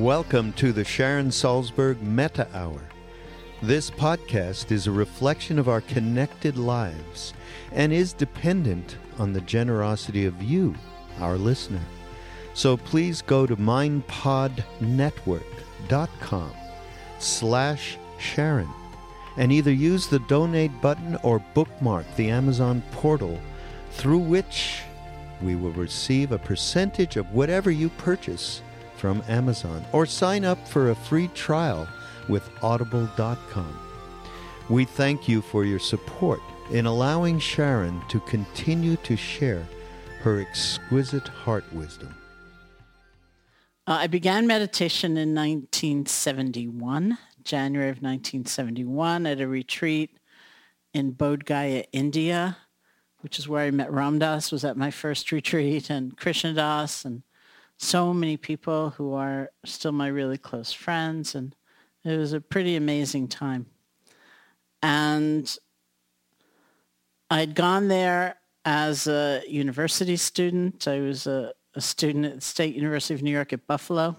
[0.00, 2.80] Welcome to the Sharon Salzberg Metta Hour.
[3.60, 7.34] This podcast is a reflection of our connected lives
[7.72, 10.74] and is dependent on the generosity of you,
[11.18, 11.82] our listener.
[12.54, 16.52] So please go to mindpodnetwork.com
[17.18, 18.70] slash Sharon
[19.36, 23.38] and either use the donate button or bookmark the Amazon portal
[23.90, 24.80] through which
[25.42, 28.62] we will receive a percentage of whatever you purchase
[29.00, 31.88] from Amazon or sign up for a free trial
[32.28, 33.78] with audible.com.
[34.68, 36.40] We thank you for your support
[36.70, 39.66] in allowing Sharon to continue to share
[40.20, 42.14] her exquisite heart wisdom.
[43.86, 50.18] Uh, I began meditation in 1971, January of 1971, at a retreat
[50.92, 52.58] in Bodh Gaya, India,
[53.20, 57.04] which is where I met Ram Dass, was at my first retreat, and Krishna Das,
[57.04, 57.22] and
[57.82, 61.34] so many people who are still my really close friends.
[61.34, 61.56] And
[62.04, 63.66] it was a pretty amazing time.
[64.82, 65.56] And
[67.30, 68.36] I'd gone there
[68.66, 70.86] as a university student.
[70.86, 74.16] I was a, a student at the State University of New York at Buffalo.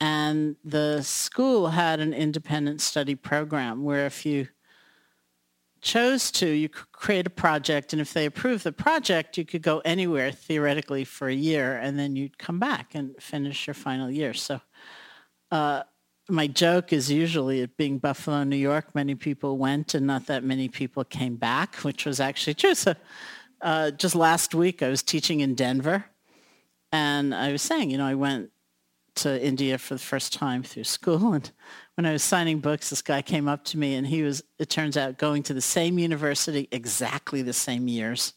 [0.00, 4.46] And the school had an independent study program where if you
[5.80, 9.62] chose to, you could create a project, and if they approved the project, you could
[9.62, 14.10] go anywhere theoretically for a year, and then you'd come back and finish your final
[14.10, 14.34] year.
[14.34, 14.60] So
[15.50, 15.82] uh,
[16.28, 20.42] my joke is usually it being Buffalo, New York, many people went and not that
[20.42, 22.74] many people came back, which was actually true.
[22.74, 22.94] So
[23.60, 26.06] uh, just last week I was teaching in Denver,
[26.92, 28.50] and I was saying, you know, I went
[29.16, 31.32] to India for the first time through school.
[31.32, 31.50] And
[31.96, 34.68] when I was signing books, this guy came up to me and he was, it
[34.68, 38.34] turns out, going to the same university exactly the same years.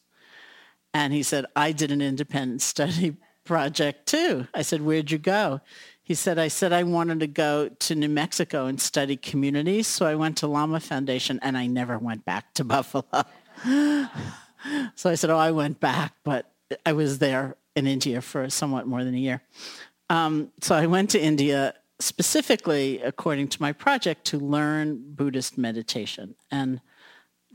[0.93, 4.47] And he said, I did an independent study project too.
[4.53, 5.59] I said, where'd you go?
[6.01, 9.87] He said, I said I wanted to go to New Mexico and study communities.
[9.87, 13.05] So I went to Lama Foundation and I never went back to Buffalo.
[14.95, 16.49] so I said, oh, I went back, but
[16.85, 19.41] I was there in India for somewhat more than a year.
[20.09, 26.35] Um, so I went to India specifically, according to my project, to learn Buddhist meditation.
[26.51, 26.81] And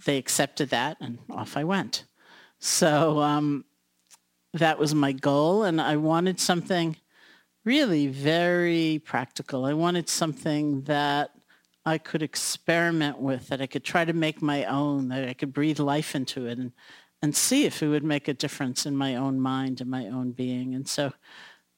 [0.05, 2.05] they accepted that and off I went.
[2.59, 3.65] So um,
[4.53, 5.65] that was my goal.
[5.65, 6.97] And I wanted something
[7.65, 9.65] really very practical.
[9.65, 11.31] I wanted something that
[11.87, 15.53] I could experiment with, that I could try to make my own, that I could
[15.53, 16.73] breathe life into it and,
[17.23, 20.33] and see if it would make a difference in my own mind and my own
[20.33, 20.75] being.
[20.75, 21.13] And so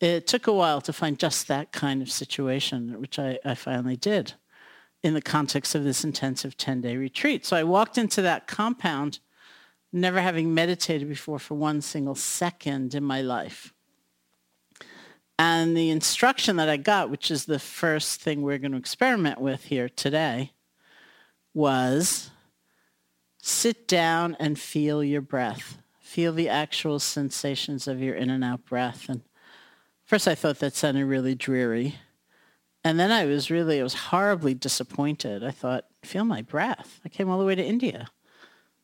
[0.01, 3.97] it took a while to find just that kind of situation, which I, I finally
[3.97, 4.35] did
[5.03, 7.47] in the context of this intensive 10-day retreat.
[7.47, 9.21] So I walked into that compound
[9.93, 13.73] never having meditated before for one single second in my life.
[15.39, 19.41] And the instruction that I got, which is the first thing we're going to experiment
[19.41, 20.53] with here today,
[21.53, 22.31] was
[23.39, 25.79] sit down and feel your breath.
[26.01, 29.09] Feel the actual sensations of your in and out breath.
[29.09, 29.23] And
[30.07, 31.97] first I thought that sounded really dreary.
[32.83, 35.45] And then I was really, I was horribly disappointed.
[35.45, 37.01] I thought, feel my breath.
[37.05, 38.07] I came all the way to India.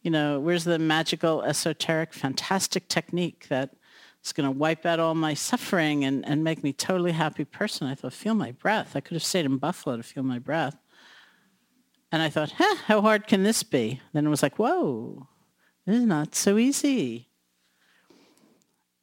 [0.03, 3.77] You know, where's the magical, esoteric, fantastic technique that
[4.25, 7.87] is going to wipe out all my suffering and, and make me totally happy person.
[7.87, 8.97] I thought, feel my breath.
[8.97, 10.77] I could have stayed in Buffalo to feel my breath.
[12.11, 14.01] And I thought, huh, how hard can this be?
[14.13, 15.29] Then it was like, whoa,
[15.87, 17.29] this is not so easy.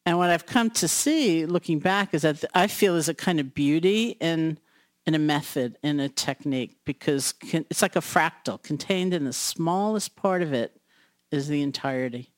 [0.10, 3.40] And what I've come to see, looking back, is that I feel there's a kind
[3.40, 4.58] of beauty in,
[5.06, 8.60] in a method, in a technique, because it's like a fractal.
[8.64, 10.82] Contained in the smallest part of it
[11.30, 12.34] is the entirety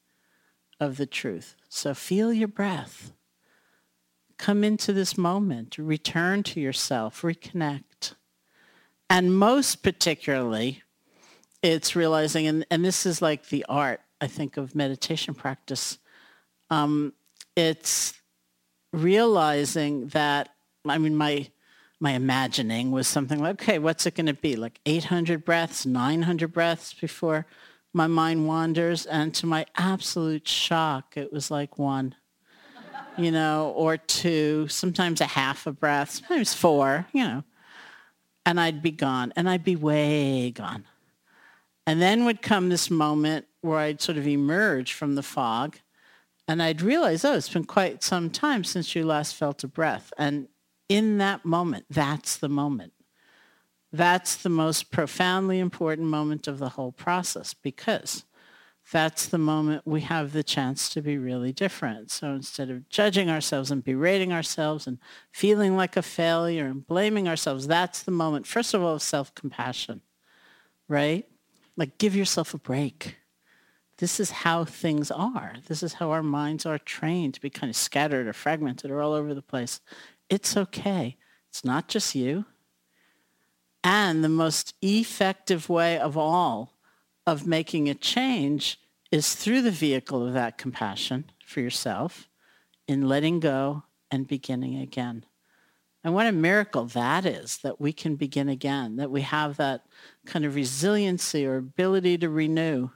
[0.82, 1.56] of the truth.
[1.70, 3.14] So feel your breath.
[4.38, 8.16] Come into this moment, return to yourself, reconnect.
[9.10, 10.84] And most particularly,
[11.64, 16.00] it's realizing, and, and this is like the art, I think, of meditation practice.
[16.70, 17.14] Um,
[17.56, 18.14] it's
[18.94, 20.50] realizing that,
[20.86, 21.50] I mean, my,
[22.00, 24.56] my imagining was something like, okay, what's it going to be?
[24.56, 27.46] Like 800 breaths, 900 breaths before
[27.94, 29.06] my mind wanders.
[29.06, 32.16] And to my absolute shock it was like one
[33.18, 37.44] you know or two sometimes a half a breath sometimes four you know.
[38.46, 40.86] And i'd be gone and i'd be way gone.
[41.86, 45.78] And then would come this moment where i'd sort of emerge from the fog
[46.52, 50.12] and i'd realize oh it's been quite some time since you last felt a breath
[50.18, 50.48] and
[50.90, 52.94] in that moment that's the moment
[53.94, 58.26] that's the most profoundly important moment of the whole process because
[58.92, 62.12] that's the moment we have the chance to be really different.
[62.12, 64.98] So instead of judging ourselves and berating ourselves and
[65.32, 70.02] feeling like a failure and blaming ourselves, that's the moment, first of all, of self-compassion,
[70.88, 71.26] right?
[71.78, 73.18] Like give yourself a break.
[74.02, 75.54] This is how things are.
[75.68, 79.00] This is how our minds are trained to be kind of scattered or fragmented or
[79.00, 79.80] all over the place.
[80.28, 81.18] It's okay.
[81.50, 82.46] It's not just you.
[83.84, 86.74] And the most effective way of all
[87.28, 88.80] of making a change
[89.12, 92.28] is through the vehicle of that compassion for yourself
[92.88, 95.28] in letting go and beginning again.
[96.04, 99.86] And what a miracle that is, that we can begin again, that we have that
[100.26, 102.90] kind of resiliency or ability to renew.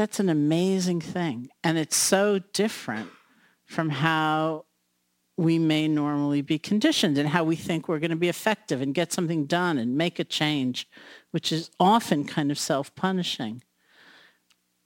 [0.00, 1.50] That's an amazing thing.
[1.62, 3.10] And it's so different
[3.66, 4.64] from how
[5.36, 8.94] we may normally be conditioned and how we think we're going to be effective and
[8.94, 10.88] get something done and make a change,
[11.32, 13.62] which is often kind of self-punishing.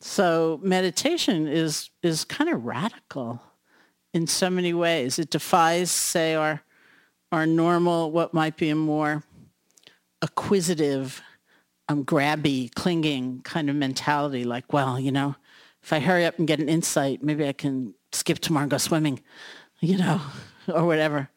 [0.01, 3.41] So meditation is, is kind of radical
[4.13, 5.21] in so many ways.
[5.21, 6.65] It defies, say, our,
[7.31, 9.23] our normal, what might be a more
[10.23, 11.23] acquisitive,
[11.89, 15.37] um, grabby, clinging kind of mentality, like, well, you know,
[15.83, 18.79] if I hurry up and get an insight, maybe I can skip tomorrow and go
[18.79, 19.21] swimming
[19.81, 20.21] you know,
[20.69, 21.29] or whatever,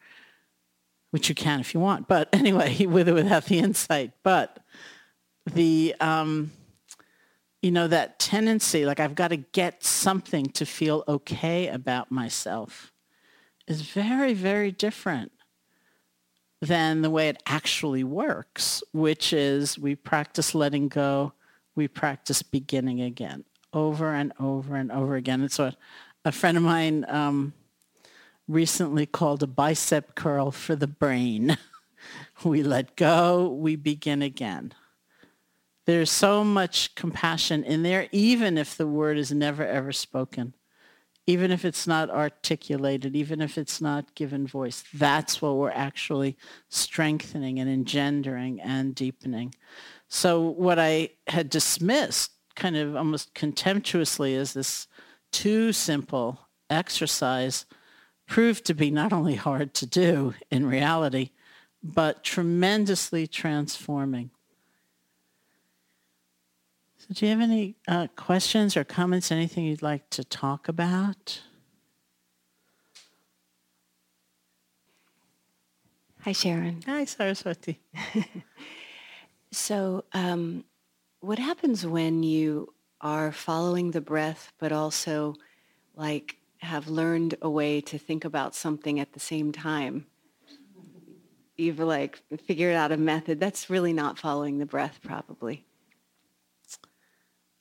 [1.11, 2.07] which you can if you want.
[2.07, 4.11] But anyway, with or without the insight.
[4.23, 4.59] But
[5.45, 6.51] the, um,
[7.61, 12.91] you know, that tendency, like I've got to get something to feel okay about myself
[13.67, 15.31] is very, very different
[16.61, 21.33] than the way it actually works, which is we practice letting go,
[21.75, 25.43] we practice beginning again over and over and over again.
[25.43, 25.75] It's what
[26.25, 27.53] a friend of mine um,
[28.47, 31.57] recently called a bicep curl for the brain.
[32.43, 34.73] we let go, we begin again.
[35.85, 40.53] There's so much compassion in there, even if the word is never ever spoken,
[41.27, 44.85] even if it's not articulated, even if it's not given voice.
[44.93, 46.37] That's what we're actually
[46.69, 49.53] strengthening and engendering and deepening.
[50.07, 54.87] So what I had dismissed kind of almost contemptuously as this
[55.33, 57.65] too simple exercise
[58.25, 61.31] proved to be not only hard to do in reality,
[61.83, 64.31] but tremendously transforming.
[67.07, 71.41] So do you have any uh, questions or comments, anything you'd like to talk about?
[76.23, 76.81] Hi, Sharon.
[76.85, 77.79] Hi, Saraswati.
[79.53, 80.65] so um,
[81.21, 85.35] what happens when you are following the breath, but also
[85.95, 90.07] like have learned a way to think about something at the same time?
[91.55, 95.63] You've like figured out a method that's really not following the breath, probably.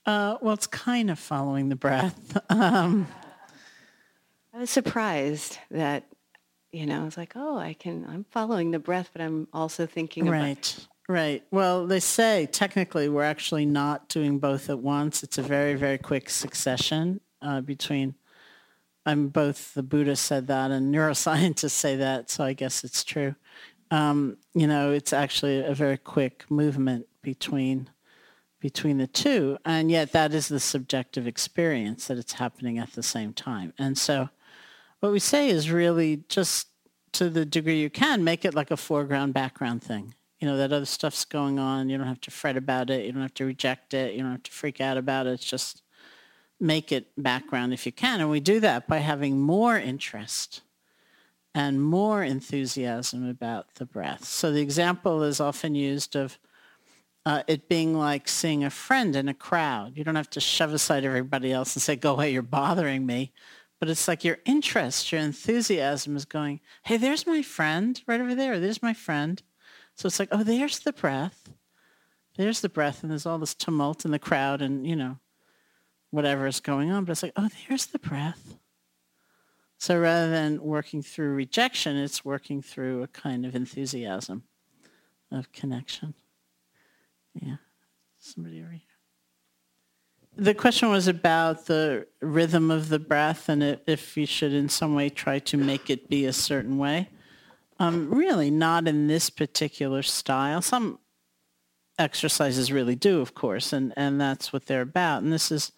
[0.07, 2.39] Uh, well, it's kind of following the breath.
[2.51, 3.09] Um,
[4.55, 6.05] I was surprised that,
[6.73, 9.85] you know, I was like, oh, I can, I'm following the breath, but I'm also
[9.85, 10.53] thinking right.
[10.53, 11.45] about Right.
[11.53, 15.23] Well, they say technically we're actually not doing both at once.
[15.23, 18.17] It's a very, very quick succession uh, between.
[19.05, 23.37] I'm both the Buddha said that and neuroscientists say that, so I guess it's true.
[23.93, 27.89] Um, you know, it's actually a very quick movement between
[28.67, 33.03] between the two, and yet that is the subjective experience that it's happening at the
[33.03, 33.73] same time.
[33.79, 34.29] And so,
[35.01, 36.69] what we say is really just
[37.13, 40.73] to the degree you can make it like a foreground background thing you know, that
[40.73, 41.89] other stuff's going on.
[41.89, 43.07] You don't have to fret about it.
[43.07, 44.15] You don't have to reject it.
[44.15, 45.31] You don't have to freak out about it.
[45.31, 45.83] It's just
[46.61, 48.21] make it background if you can.
[48.21, 50.63] And we do that by having more interest
[51.55, 54.25] and more enthusiasm about the breath.
[54.25, 56.39] So the example is often used of
[57.27, 59.97] uh, it being like seeing a friend in a crowd.
[59.97, 63.33] You don't have to shove aside everybody else and say, go away, you're bothering me.
[63.81, 68.37] But it's like your interest, your enthusiasm is going, hey, there's my friend right over
[68.37, 68.61] there.
[68.61, 69.43] There's my friend.
[69.97, 71.51] So it's like, oh, there's the breath.
[72.37, 75.19] There's the breath, and there's all this tumult in the crowd, and you know,
[76.11, 77.05] whatever is going on.
[77.05, 78.57] But it's like, oh, there's the breath.
[79.79, 84.45] So rather than working through rejection, it's working through a kind of enthusiasm
[85.33, 86.15] of connection.
[87.41, 87.57] Yeah.
[88.19, 88.81] Somebody over here.
[90.37, 94.95] The question was about the rhythm of the breath and if you should in some
[94.95, 97.09] way try to make it be a certain way.
[97.79, 100.61] Um, really not in this particular style.
[100.61, 100.99] Some
[101.99, 105.23] exercises really do, of course, and, and that's what they're about.
[105.23, 105.73] And this is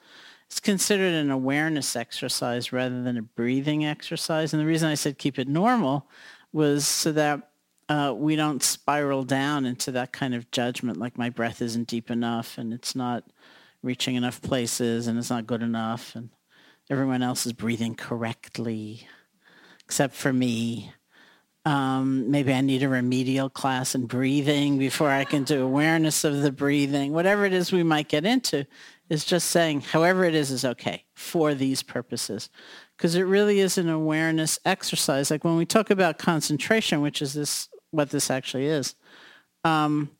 [0.46, 4.52] it's considered an awareness exercise rather than a breathing exercise.
[4.52, 6.08] And the reason I said keep it normal
[6.52, 7.50] was so that
[7.88, 12.10] uh, we don't spiral down into that kind of judgment, like my breath isn't deep
[12.10, 13.24] enough and it's not
[13.82, 16.30] reaching enough places and it's not good enough and
[16.90, 19.06] everyone else is breathing correctly
[19.88, 20.92] except for me.
[21.64, 26.42] Um, maybe I need a remedial class in breathing before I can do awareness of
[26.42, 27.12] the breathing.
[27.12, 28.66] Whatever it is we might get into
[29.08, 32.50] is just saying, however it is, is okay for these purposes.
[32.96, 35.30] Because it really is an awareness exercise.
[35.30, 38.94] Like when we talk about concentration, which is this, what this actually is,
[39.64, 40.10] um,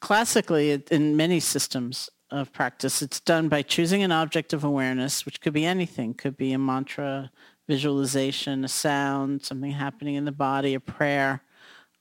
[0.00, 5.40] classically in many systems of practice, it's done by choosing an object of awareness, which
[5.40, 7.30] could be anything, could be a mantra,
[7.68, 11.42] visualization, a sound, something happening in the body, a prayer,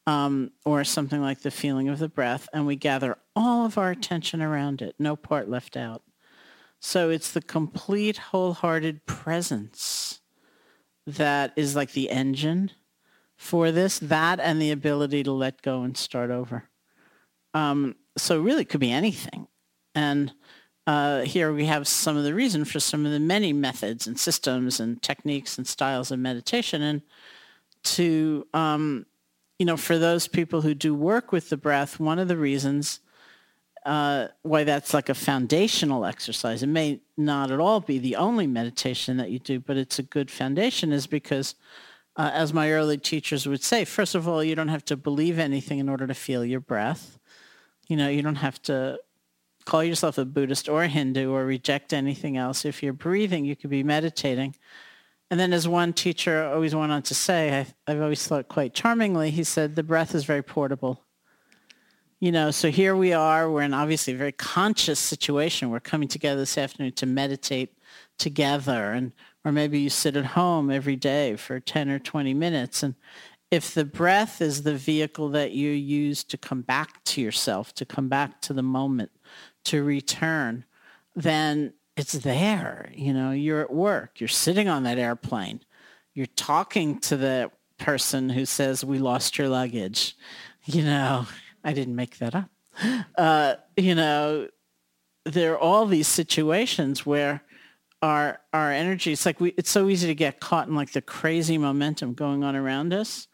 [0.06, 3.92] um, or something like the feeling of the breath, and we gather all of our
[3.92, 6.04] attention around it, no part left out.
[6.80, 10.20] So it's the complete wholehearted presence
[11.08, 12.72] that is like the engine
[13.44, 16.64] for this, that and the ability to let go and start over.
[17.54, 19.48] Um, so really it could be anything.
[19.94, 20.34] And
[20.88, 24.18] uh, here we have some of the reason for some of the many methods and
[24.18, 26.82] systems and techniques and styles of meditation.
[26.82, 27.02] And
[27.84, 29.06] to, um,
[29.60, 33.02] you know, for those people who do work with the breath, one of the reasons
[33.86, 38.48] uh, why that's like a foundational exercise, it may not at all be the only
[38.48, 41.56] meditation that you do, but it's a good foundation is because,
[42.16, 45.40] uh, as my early teachers would say, first of all, you don't have to believe
[45.40, 47.18] anything in order to feel your breath.
[47.88, 49.00] You know, you don't have to
[49.66, 52.66] call yourself a Buddhist or a Hindu or reject anything else.
[52.66, 54.56] If you're breathing, you could be meditating.
[55.32, 58.74] And then as one teacher always went on to say, I, I've always thought quite
[58.74, 61.02] charmingly, he said, the breath is very portable.
[62.24, 63.52] You know, so here we are.
[63.52, 65.70] We're in obviously a very conscious situation.
[65.70, 67.78] We're coming together this afternoon to meditate
[68.18, 69.12] together and
[69.44, 72.96] or maybe you sit at home every day for 10 or 20 minutes and
[73.52, 77.84] if the breath is the vehicle that you use to come back to yourself, to
[77.84, 79.12] come back to the moment,
[79.66, 80.64] to return,
[81.18, 82.90] then it's there.
[82.96, 85.60] You know, you're at work, you're sitting on that airplane,
[86.14, 90.16] you're talking to the person who says, we lost your luggage.
[90.66, 91.28] You know,
[91.64, 92.50] I didn't make that up.
[93.18, 94.48] Uh, you know,
[95.26, 97.44] there are all these situations where
[98.02, 101.02] our our energy, it's like we, it's so easy to get caught in like the
[101.02, 103.28] crazy momentum going on around us.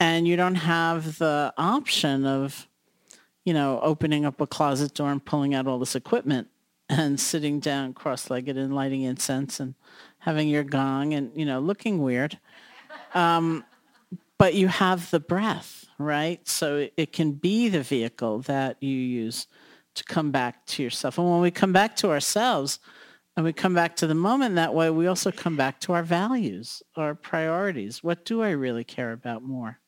[0.00, 2.66] And you don't have the option of,
[3.44, 6.48] you know, opening up a closet door and pulling out all this equipment
[6.88, 9.74] and sitting down cross-legged and lighting incense and
[10.18, 12.38] having your gong and, you know, looking weird.
[13.14, 13.64] Um,
[14.38, 16.46] but you have the breath, right?
[16.48, 19.46] So it can be the vehicle that you use
[19.94, 21.18] to come back to yourself.
[21.18, 22.80] And when we come back to ourselves
[23.36, 26.02] and we come back to the moment that way, we also come back to our
[26.02, 28.02] values, our priorities.
[28.02, 29.78] What do I really care about more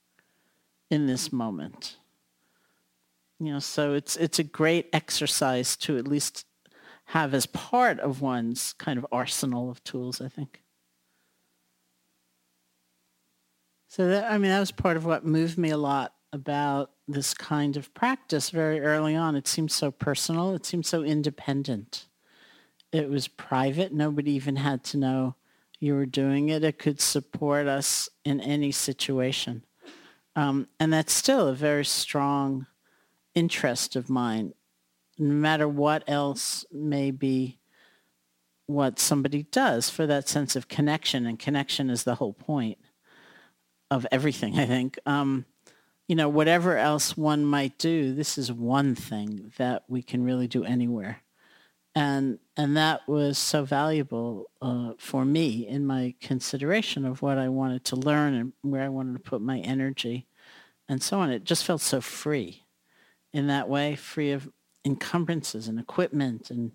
[0.91, 1.97] in this moment?
[3.39, 6.47] You know, so it's it's a great exercise to at least
[7.07, 10.63] have as part of one's kind of arsenal of tools, I think.
[13.97, 17.33] So that, I mean, that was part of what moved me a lot about this
[17.33, 19.37] kind of practice very early on.
[19.37, 20.55] It seemed so personal.
[20.55, 22.05] It seemed so independent.
[22.93, 23.95] It was private.
[23.95, 25.35] Nobody even had to know
[25.81, 26.63] you were doing it.
[26.63, 29.65] It could support us in any situation.
[30.35, 32.67] Um, and that's still a very strong
[33.35, 34.53] interest of mine,
[35.17, 37.61] no matter what else may be
[38.67, 41.25] what somebody does for that sense of connection.
[41.25, 42.77] And connection is the whole point
[43.91, 44.99] of everything, I think.
[45.07, 45.45] Um,
[46.09, 50.47] you know, whatever else one might do, this is one thing that we can really
[50.47, 51.23] do anywhere.
[51.95, 57.49] And, and that was so valuable uh, for me in my consideration of what I
[57.49, 60.27] wanted to learn and where I wanted to put my energy
[60.89, 61.31] and so on.
[61.31, 62.65] It just felt so free
[63.33, 64.49] in that way, free of
[64.85, 66.73] encumbrances and equipment and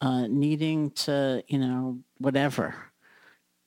[0.00, 2.74] uh, needing to, you know, whatever.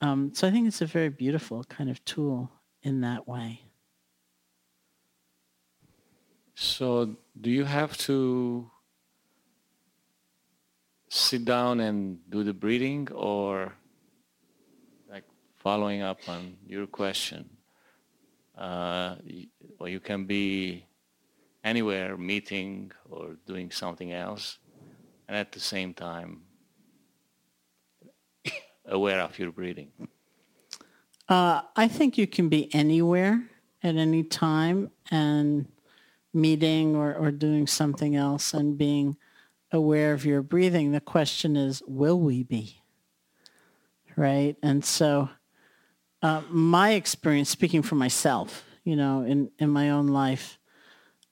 [0.00, 2.50] Um, so I think it's a very beautiful kind of tool
[2.82, 3.62] in that way.
[6.54, 8.70] So, do you have to
[11.08, 13.72] sit down and do the breathing, or
[15.08, 15.24] like
[15.56, 17.48] following up on your question?
[18.56, 19.14] Uh,
[19.78, 20.84] or you can be
[21.62, 24.58] anywhere, meeting or doing something else,
[25.28, 26.40] and at the same time
[28.86, 29.92] aware of your breathing.
[31.28, 33.42] Uh, I think you can be anywhere
[33.82, 35.66] at any time and
[36.32, 39.16] meeting or, or doing something else and being
[39.70, 40.92] aware of your breathing.
[40.92, 42.80] The question is, will we be?
[44.16, 44.56] Right?
[44.62, 45.28] And so
[46.22, 50.58] uh, my experience, speaking for myself, you know, in, in my own life,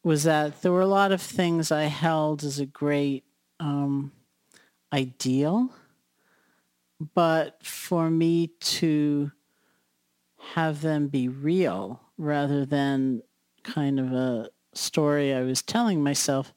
[0.05, 3.25] was that there were a lot of things I held as a great
[3.59, 4.13] um,
[4.93, 5.71] ideal.
[7.15, 9.33] But for me to
[10.55, 13.23] have them be real rather than
[13.63, 16.55] kind of a story I was telling myself,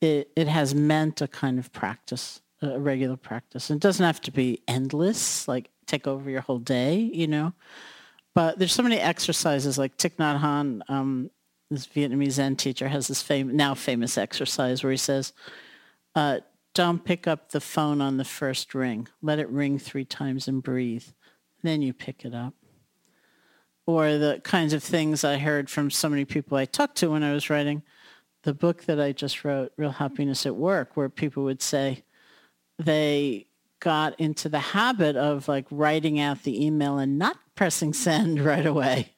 [0.00, 3.70] it, it has meant a kind of practice, a regular practice.
[3.70, 7.52] it doesn't have to be endless, like take over your whole day, you know.
[8.34, 11.30] But there's so many exercises like Thich Nhat Hanh, um,
[11.70, 15.32] this Vietnamese Zen teacher, has this fam- now famous exercise where he says,
[16.14, 16.40] uh,
[16.74, 19.08] don't pick up the phone on the first ring.
[19.22, 21.06] Let it ring three times and breathe.
[21.62, 22.54] Then you pick it up
[23.86, 27.22] or the kinds of things I heard from so many people I talked to when
[27.22, 27.82] I was writing
[28.44, 32.04] the book that I just wrote, Real Happiness at Work, where people would say
[32.78, 33.46] they
[33.80, 38.66] got into the habit of like writing out the email and not pressing send right
[38.66, 39.14] away,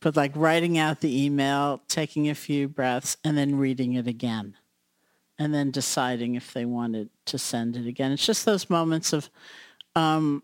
[0.00, 4.56] but like writing out the email, taking a few breaths, and then reading it again,
[5.38, 8.12] and then deciding if they wanted to send it again.
[8.12, 9.28] It's just those moments of
[9.96, 10.42] um,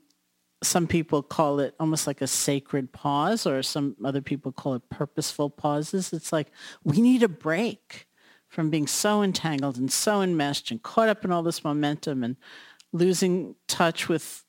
[0.62, 4.88] some people call it almost like a sacred pause or some other people call it
[4.88, 6.12] purposeful pauses.
[6.12, 6.50] It's like
[6.82, 8.06] we need a break
[8.48, 12.36] from being so entangled and so enmeshed and caught up in all this momentum and
[12.92, 14.44] losing touch with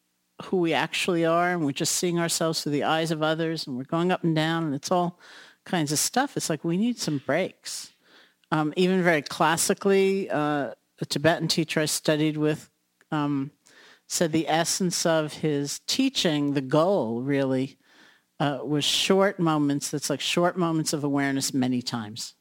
[0.46, 3.76] who we actually are and we're just seeing ourselves through the eyes of others and
[3.76, 5.20] we're going up and down and it's all
[5.66, 6.38] kinds of stuff.
[6.38, 7.92] It's like we need some breaks.
[8.52, 12.70] Um, even very classically, uh, a Tibetan teacher I studied with
[13.12, 13.52] um,
[14.08, 17.78] said the essence of his teaching, the goal really,
[18.40, 19.92] uh, was short moments.
[19.92, 22.36] That's like short moments of awareness many times.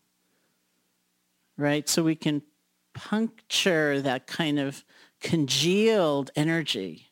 [1.56, 1.88] right?
[1.88, 2.42] So we can
[2.94, 4.84] puncture that kind of
[5.20, 7.08] congealed energy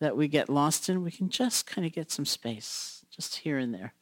[0.00, 1.02] that we get lost in.
[1.02, 3.94] We can just kind of get some space, just here and there.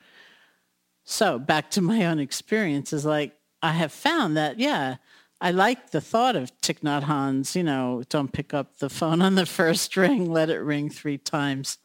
[1.04, 4.96] So back to my own experience is like, I have found that, yeah,
[5.42, 9.34] I like the thought of Thich Nhat you know, don't pick up the phone on
[9.34, 11.78] the first ring, let it ring three times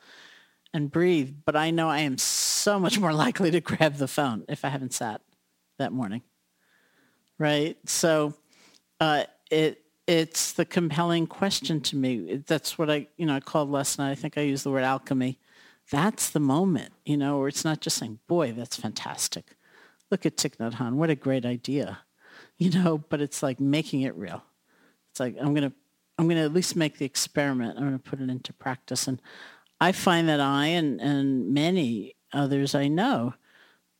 [0.75, 1.37] and breathe.
[1.43, 4.69] But I know I am so much more likely to grab the phone if I
[4.69, 5.21] haven't sat
[5.79, 6.21] that morning.
[7.39, 7.77] Right?
[7.89, 8.35] So
[8.99, 12.43] uh, it it's the compelling question to me.
[12.45, 14.11] That's what I, you know, I called last night.
[14.11, 15.39] I think I used the word alchemy.
[15.91, 19.55] That's the moment, you know, where it's not just saying, boy, that's fantastic.
[20.11, 20.93] Look at Thich Nhat Hanh.
[20.93, 21.99] What a great idea
[22.57, 24.43] you know, but it's like making it real.
[25.11, 25.73] It's like I'm gonna
[26.17, 27.77] I'm gonna at least make the experiment.
[27.77, 29.21] I'm gonna put it into practice, and
[29.79, 33.33] I find that I and and many others I know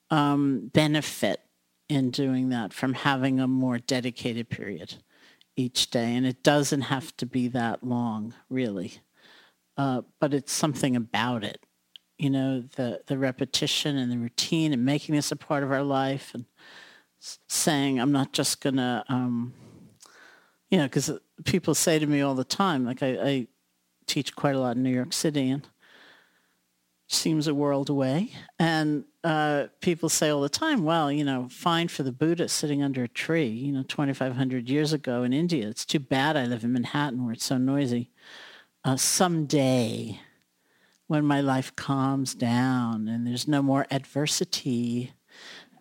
[0.10, 1.42] um, benefit
[1.90, 4.96] in doing that from having a more dedicated period
[5.56, 9.00] each day, and it doesn't have to be that long, really.
[9.78, 11.64] Uh, but it's something about it,
[12.18, 15.84] you know, the the repetition and the routine, and making this a part of our
[15.84, 16.46] life, and
[17.20, 19.54] saying I'm not just gonna, um,
[20.70, 21.12] you know, because
[21.46, 23.48] people say to me all the time, like I, I,
[24.06, 25.68] teach quite a lot in New York City, and
[27.08, 31.90] seems a world away, and uh, people say all the time, well, you know, fine
[31.90, 35.68] for the Buddha sitting under a tree, you know, 2,500 years ago in India.
[35.68, 38.12] It's too bad I live in Manhattan where it's so noisy.
[38.86, 40.22] Uh, someday,
[41.08, 45.12] when my life calms down and there's no more adversity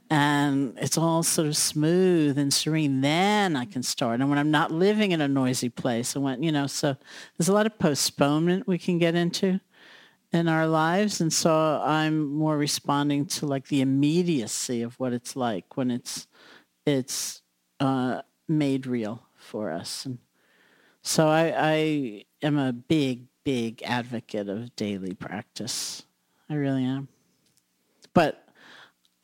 [0.09, 4.21] and it's all sort of smooth and serene, then I can start.
[4.21, 6.97] And when I'm not living in a noisy place, I went, you know, so
[7.37, 9.61] there's a lot of postponement we can get into
[10.33, 11.21] in our lives.
[11.21, 16.29] And so I'm more responding to like the immediacy of what it's like when it's,
[16.85, 17.43] it's
[17.81, 20.07] uh, made real for us.
[20.07, 20.19] And
[21.03, 26.05] so I, I am a big, big advocate of daily practice.
[26.49, 27.09] I really am.
[28.15, 28.46] But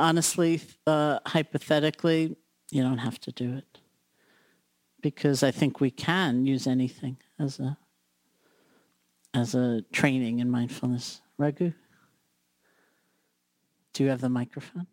[0.02, 2.36] honestly, uh, hypothetically,
[2.70, 3.78] you don't have to do it
[5.00, 7.78] because I think we can use anything as a
[9.32, 11.22] as a training in mindfulness.
[11.38, 11.72] Raghu,
[13.94, 14.88] do you have the microphone?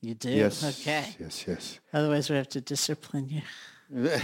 [0.00, 0.30] You do.
[0.30, 0.80] Yes.
[0.80, 1.14] Okay.
[1.18, 1.44] Yes.
[1.46, 1.80] Yes.
[1.92, 3.42] Otherwise, we have to discipline you.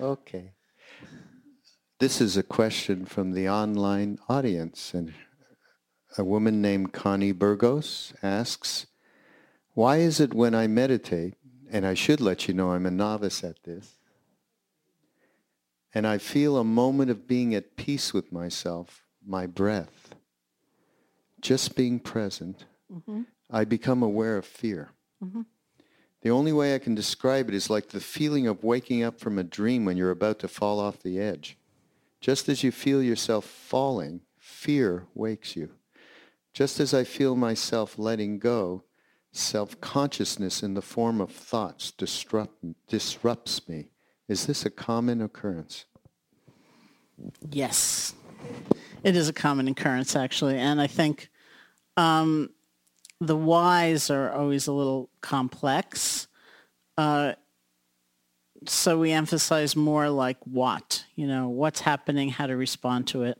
[0.00, 0.52] okay.
[2.00, 5.12] This is a question from the online audience, and
[6.18, 8.86] a woman named Connie Burgos asks,
[9.74, 11.34] why is it when I meditate,
[11.70, 13.96] and I should let you know I'm a novice at this,
[15.94, 20.14] and I feel a moment of being at peace with myself, my breath,
[21.40, 23.22] just being present, mm-hmm.
[23.50, 24.90] I become aware of fear.
[25.22, 25.42] Mm-hmm.
[26.22, 29.38] The only way I can describe it is like the feeling of waking up from
[29.38, 31.58] a dream when you're about to fall off the edge.
[32.20, 35.70] Just as you feel yourself falling, fear wakes you.
[36.54, 38.84] Just as I feel myself letting go,
[39.32, 42.54] self-consciousness in the form of thoughts disrupt,
[42.86, 43.88] disrupts me.
[44.28, 45.86] Is this a common occurrence?
[47.50, 48.14] Yes,
[49.02, 51.30] it is a common occurrence actually, and I think
[51.96, 52.50] um,
[53.20, 56.26] the whys are always a little complex.
[56.98, 57.32] Uh,
[58.66, 63.38] so we emphasize more like what, you know, what's happening, how to respond to it.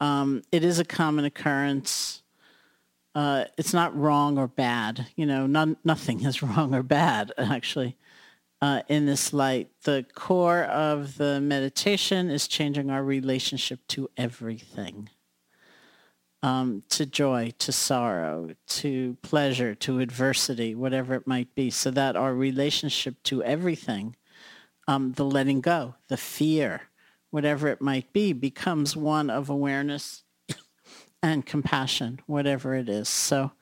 [0.00, 2.21] Um, it is a common occurrence
[3.14, 5.06] uh, it's not wrong or bad.
[5.16, 7.96] You know, none, nothing is wrong or bad, actually,
[8.60, 9.70] uh, in this light.
[9.82, 15.10] The core of the meditation is changing our relationship to everything.
[16.44, 22.16] Um, to joy, to sorrow, to pleasure, to adversity, whatever it might be, so that
[22.16, 24.16] our relationship to everything,
[24.88, 26.88] um, the letting go, the fear,
[27.30, 30.21] whatever it might be, becomes one of awareness
[31.22, 33.08] and compassion, whatever it is.
[33.08, 33.52] So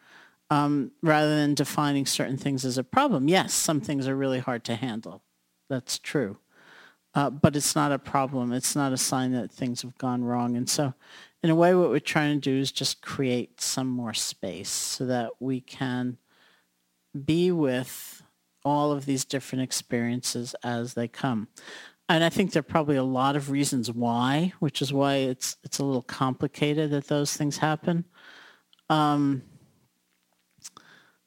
[0.50, 4.64] um, rather than defining certain things as a problem, yes, some things are really hard
[4.64, 5.22] to handle.
[5.68, 6.38] That's true.
[7.14, 8.52] Uh, but it's not a problem.
[8.52, 10.56] It's not a sign that things have gone wrong.
[10.56, 10.94] And so
[11.42, 15.06] in a way, what we're trying to do is just create some more space so
[15.06, 16.18] that we can
[17.24, 18.22] be with
[18.64, 21.48] all of these different experiences as they come
[22.10, 25.56] and I think there are probably a lot of reasons why, which is why it's
[25.62, 28.04] it's a little complicated that those things happen.
[28.88, 29.42] Um,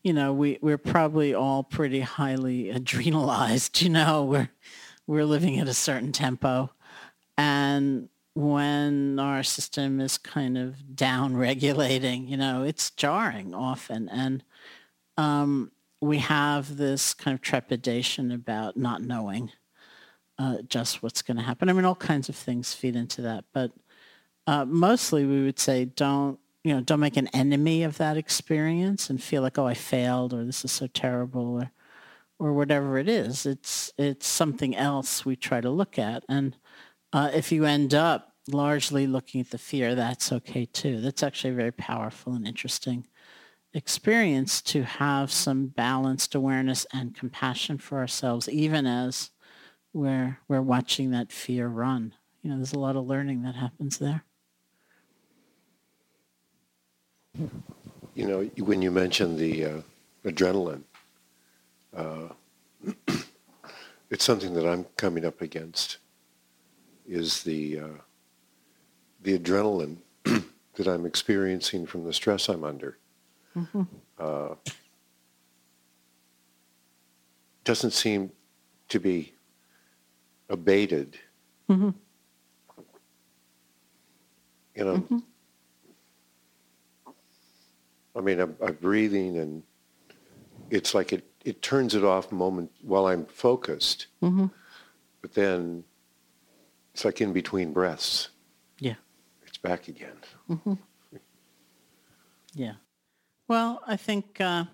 [0.03, 3.81] you know, we we're probably all pretty highly adrenalized.
[3.81, 4.49] You know, we're
[5.07, 6.69] we're living at a certain tempo,
[7.37, 14.43] and when our system is kind of down regulating, you know, it's jarring often, and
[15.15, 19.49] um, we have this kind of trepidation about not knowing
[20.43, 21.69] uh, just what's going to happen.
[21.69, 23.71] I mean, all kinds of things feed into that, but
[24.45, 29.09] uh, mostly we would say don't you know don't make an enemy of that experience
[29.09, 31.71] and feel like oh I failed or this is so terrible or
[32.39, 33.45] or whatever it is.
[33.45, 36.57] It's it's something else we try to look at, and
[37.13, 40.99] uh, if you end up largely looking at the fear, that's okay too.
[40.99, 43.07] That's actually a very powerful and interesting
[43.73, 49.31] experience to have some balanced awareness and compassion for ourselves, even as
[49.93, 52.13] we're, we're watching that fear run.
[52.41, 54.23] You know, there's a lot of learning that happens there.
[58.15, 59.81] You know, when you mentioned the uh,
[60.25, 60.83] adrenaline,
[61.95, 62.29] uh,
[64.09, 65.97] it's something that I'm coming up against
[67.07, 67.97] is the uh,
[69.23, 72.97] the adrenaline that I'm experiencing from the stress I'm under.
[73.55, 73.83] Mm-hmm.
[74.19, 74.55] Uh,
[77.63, 78.31] doesn't seem
[78.89, 79.33] to be
[80.49, 81.17] abated.
[81.69, 81.89] Mm-hmm.
[84.75, 85.17] You know, mm-hmm.
[88.15, 89.63] I mean, I'm, I'm, breathing and
[90.69, 94.07] it's like it, it turns it off moment while I'm focused.
[94.21, 94.47] Mm-hmm.
[95.21, 95.83] But then
[96.93, 98.29] it's like in between breaths.
[98.79, 98.95] Yeah.
[99.45, 100.17] It's back again.
[100.49, 100.73] Mm-hmm.
[102.55, 102.73] Yeah.
[103.47, 104.65] Well, I think uh,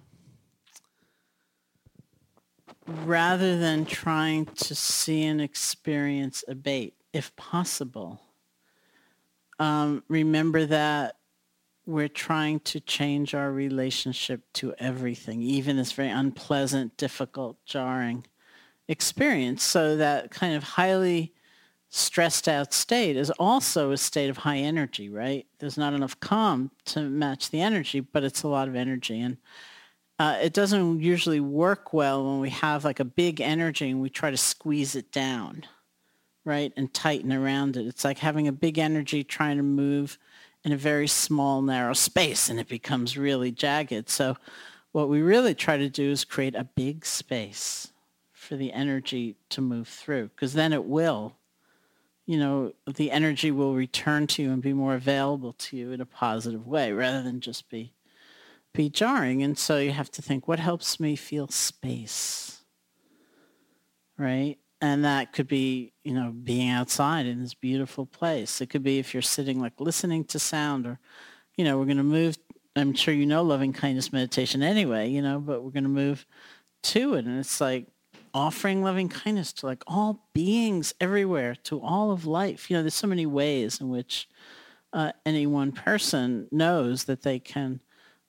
[3.05, 8.21] rather than trying to see an experience abate, if possible,
[9.59, 11.15] um, remember that
[11.85, 18.25] we're trying to change our relationship to everything, even this very unpleasant, difficult, jarring
[18.87, 19.63] experience.
[19.63, 21.33] So that kind of highly
[21.89, 25.47] stressed out state is also a state of high energy, right?
[25.57, 29.19] There's not enough calm to match the energy, but it's a lot of energy.
[29.19, 29.37] And
[30.19, 34.09] uh, it doesn't usually work well when we have like a big energy and we
[34.09, 35.65] try to squeeze it down,
[36.43, 36.73] right?
[36.75, 37.87] And tighten around it.
[37.87, 40.19] It's like having a big energy trying to move
[40.65, 44.09] in a very small, narrow space and it becomes really jagged.
[44.09, 44.35] So
[44.91, 47.93] what we really try to do is create a big space
[48.33, 51.35] for the energy to move through because then it will
[52.25, 55.99] you know, the energy will return to you and be more available to you in
[55.99, 57.91] a positive way rather than just be
[58.73, 59.43] be jarring.
[59.43, 62.61] And so you have to think, what helps me feel space?
[64.17, 64.57] Right?
[64.81, 68.61] And that could be, you know, being outside in this beautiful place.
[68.61, 70.99] It could be if you're sitting like listening to sound or,
[71.55, 72.37] you know, we're going to move.
[72.75, 76.25] I'm sure you know loving kindness meditation anyway, you know, but we're going to move
[76.83, 77.25] to it.
[77.25, 77.87] And it's like,
[78.33, 82.69] offering loving kindness to like all beings everywhere, to all of life.
[82.69, 84.29] You know, there's so many ways in which
[84.93, 87.81] uh, any one person knows that they can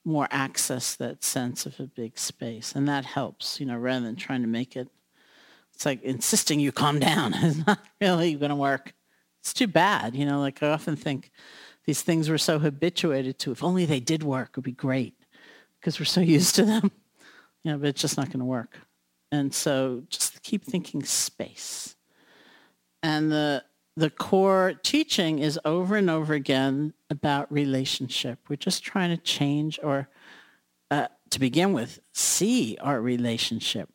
[0.04, 2.72] more access that sense of a big space.
[2.74, 4.88] And that helps, you know, rather than trying to make it,
[5.74, 7.34] it's like insisting you calm down.
[7.36, 8.94] it's not really going to work.
[9.40, 10.14] It's too bad.
[10.14, 11.30] You know, like I often think
[11.86, 15.14] these things we're so habituated to, if only they did work, would be great
[15.78, 16.90] because we're so used to them.
[17.64, 18.78] You know, but it's just not going to work.
[19.32, 21.94] And so just keep thinking space.
[23.02, 23.64] And the
[24.00, 28.38] the core teaching is over and over again about relationship.
[28.48, 30.08] We're just trying to change or
[30.90, 33.90] uh, to begin with, see our relationship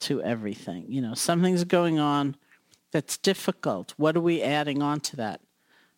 [0.00, 0.86] to everything.
[0.88, 2.36] You know, something's going on
[2.90, 3.92] that's difficult.
[3.98, 5.42] What are we adding on to that?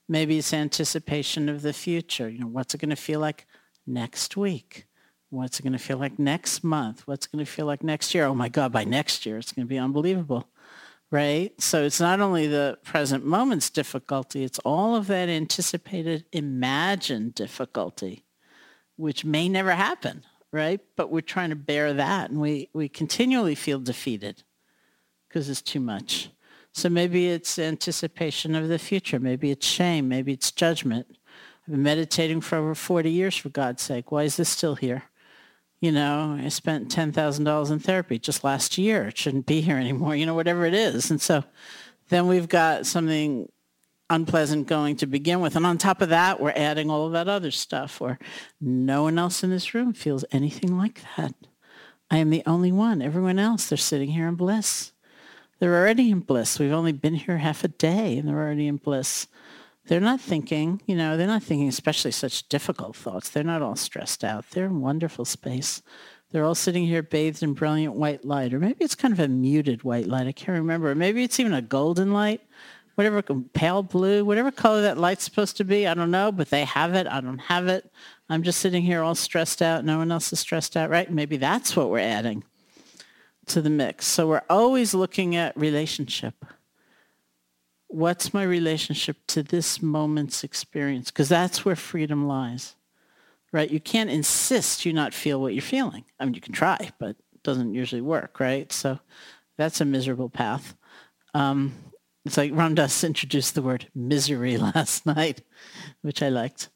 [0.09, 2.29] Maybe it's anticipation of the future.
[2.29, 3.47] You know, what's it going to feel like
[3.87, 4.87] next week?
[5.31, 7.07] What's it going to feel like next month?
[7.07, 8.27] What's it going to feel like next year?
[8.27, 10.49] Oh my God, by next year, it's going to be unbelievable,
[11.13, 11.53] right?
[11.61, 18.25] So it's not only the present moment's difficulty, it's all of that anticipated, imagined difficulty,
[18.97, 20.81] which may never happen, right?
[20.97, 24.43] But we're trying to bear that and we, we continually feel defeated
[25.29, 26.31] because it's too much.
[26.73, 29.21] So maybe it's anticipation of the future.
[29.21, 30.09] Maybe it's shame.
[30.09, 31.07] Maybe it's judgment.
[31.67, 34.11] I've been meditating for over 40 years, for God's sake.
[34.11, 35.05] Why is this still here?
[35.83, 39.09] You know, I spent $10,000 in therapy just last year.
[39.09, 41.11] It shouldn't be here anymore, you know, whatever it is.
[41.11, 41.43] And so
[42.09, 43.51] then we've got something
[44.09, 45.57] unpleasant going to begin with.
[45.57, 48.21] And on top of that, we're adding all of that other stuff where
[48.61, 51.35] no one else in this room feels anything like that.
[52.13, 53.03] I am the only one.
[53.03, 54.93] Everyone else, they're sitting here in bliss.
[55.59, 56.61] They're already in bliss.
[56.61, 59.27] We've only been here half a day and they're already in bliss
[59.87, 63.31] they're not thinking, you know, they're not thinking especially such difficult thoughts.
[63.31, 64.49] They're not all stressed out.
[64.51, 65.83] They're in wonderful space.
[66.31, 69.29] They're all sitting here bathed in brilliant white light, or maybe it's kind of a
[69.29, 70.27] muted white light.
[70.27, 70.95] I can't remember.
[70.95, 72.41] Maybe it's even a golden light,
[72.95, 75.87] whatever, pale blue, whatever color that light's supposed to be.
[75.87, 77.07] I don't know, but they have it.
[77.07, 77.91] I don't have it.
[78.31, 79.85] I'm just sitting here all stressed out.
[79.85, 81.11] No one else is stressed out, right?
[81.13, 82.45] Maybe that's what we're adding.
[83.47, 84.07] to the mix.
[84.07, 86.45] So we're always looking at relationship.
[87.93, 91.11] What's my relationship to this moment's experience?
[91.11, 92.75] Because that's where freedom lies,
[93.53, 93.71] right?
[93.71, 96.05] You can't insist you not feel what you're feeling.
[96.19, 98.73] I mean, you can try, but it doesn't usually work, right?
[98.73, 98.99] So
[99.59, 100.75] that's a miserable path.
[101.35, 101.75] Um,
[102.25, 105.43] it's like Ram Dass introduced the word misery last night,
[106.01, 106.71] which I liked.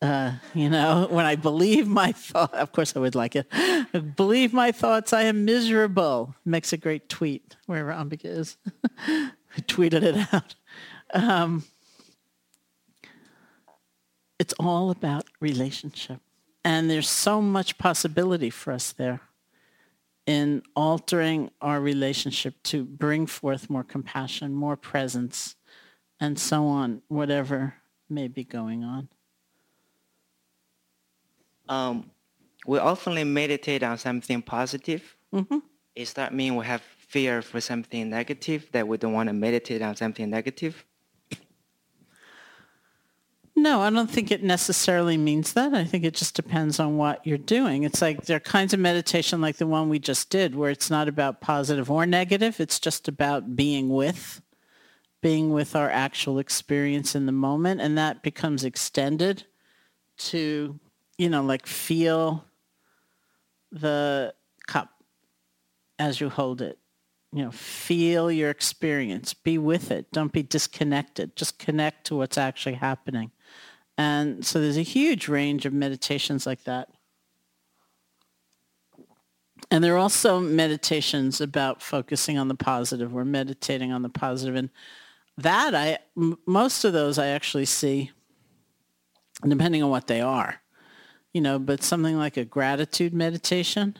[0.00, 4.16] Uh, you know, when I believe my thought, of course I would like it.
[4.16, 6.34] believe my thoughts, I am miserable.
[6.44, 8.56] Makes a great tweet wherever Ambika is.
[9.06, 10.54] I tweeted it out.
[11.12, 11.64] Um,
[14.38, 16.20] it's all about relationship.
[16.64, 19.20] And there's so much possibility for us there
[20.26, 25.56] in altering our relationship to bring forth more compassion, more presence,
[26.20, 27.74] and so on, whatever
[28.08, 29.08] may be going on.
[31.68, 32.10] Um,
[32.66, 35.16] we often meditate on something positive.
[35.34, 35.58] Mm-hmm.
[35.96, 39.82] Does that mean we have fear for something negative that we don't want to meditate
[39.82, 40.84] on something negative?
[43.54, 45.74] No, I don't think it necessarily means that.
[45.74, 47.82] I think it just depends on what you're doing.
[47.82, 50.90] It's like there are kinds of meditation like the one we just did where it's
[50.90, 52.60] not about positive or negative.
[52.60, 54.40] It's just about being with,
[55.20, 57.82] being with our actual experience in the moment.
[57.82, 59.44] And that becomes extended
[60.18, 60.80] to,
[61.18, 62.46] you know, like feel
[63.70, 64.34] the
[64.66, 64.88] cup
[65.98, 66.78] as you hold it.
[67.32, 69.32] You know, feel your experience.
[69.32, 70.12] Be with it.
[70.12, 71.34] Don't be disconnected.
[71.34, 73.30] Just connect to what's actually happening.
[73.96, 76.88] And so there's a huge range of meditations like that.
[79.70, 84.54] And there are also meditations about focusing on the positive or meditating on the positive.
[84.54, 84.70] And
[85.38, 88.10] that I, m- most of those I actually see,
[89.46, 90.60] depending on what they are,
[91.32, 93.96] you know, but something like a gratitude meditation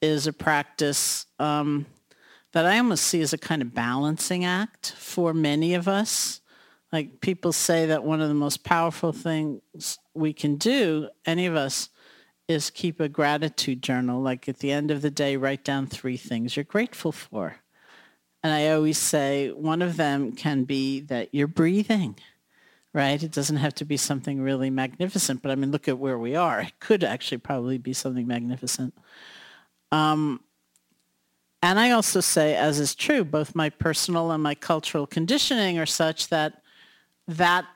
[0.00, 1.86] is a practice um,
[2.56, 6.40] that I almost see as a kind of balancing act for many of us
[6.92, 11.54] like people say that one of the most powerful things we can do, any of
[11.54, 11.90] us,
[12.48, 14.22] is keep a gratitude journal.
[14.22, 17.56] Like at the end of the day, write down three things you're grateful for.
[18.42, 22.16] And I always say one of them can be that you're breathing,
[22.94, 23.22] right?
[23.22, 26.36] It doesn't have to be something really magnificent, but I mean, look at where we
[26.36, 26.60] are.
[26.60, 28.94] It could actually probably be something magnificent.
[29.90, 30.40] Um,
[31.62, 35.86] and I also say, as is true, both my personal and my cultural conditioning are
[35.86, 36.62] such that
[37.26, 37.66] that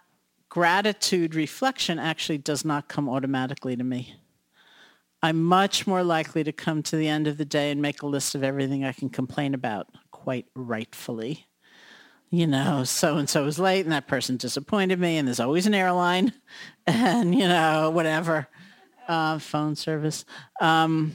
[0.48, 4.14] gratitude reflection actually does not come automatically to me.
[5.22, 8.06] I'm much more likely to come to the end of the day and make a
[8.06, 11.46] list of everything I can complain about, quite rightfully.
[12.30, 16.32] You know, so-and-so was late and that person disappointed me and there's always an airline
[16.86, 18.48] and, you know, whatever,
[19.08, 20.24] uh, phone service.
[20.60, 21.12] Um,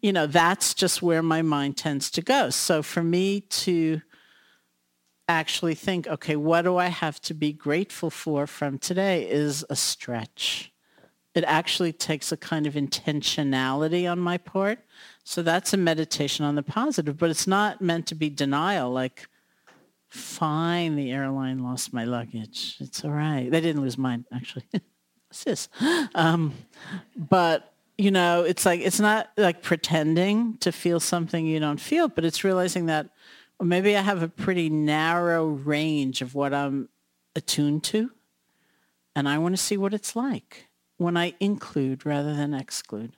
[0.00, 2.50] you know, that's just where my mind tends to go.
[2.50, 4.00] So for me to
[5.28, 9.76] actually think, okay, what do I have to be grateful for from today is a
[9.76, 10.72] stretch.
[11.34, 14.80] It actually takes a kind of intentionality on my part.
[15.24, 19.28] So that's a meditation on the positive, but it's not meant to be denial like,
[20.08, 22.76] fine, the airline lost my luggage.
[22.80, 23.50] It's all right.
[23.50, 24.64] They didn't lose mine, actually.
[25.30, 25.68] Sis.
[26.14, 26.54] Um,
[27.14, 32.08] but, you know, it's like, it's not like pretending to feel something you don't feel,
[32.08, 33.10] but it's realizing that
[33.58, 36.88] or maybe I have a pretty narrow range of what I'm
[37.34, 38.10] attuned to,
[39.16, 43.16] and I want to see what it's like when I include rather than exclude,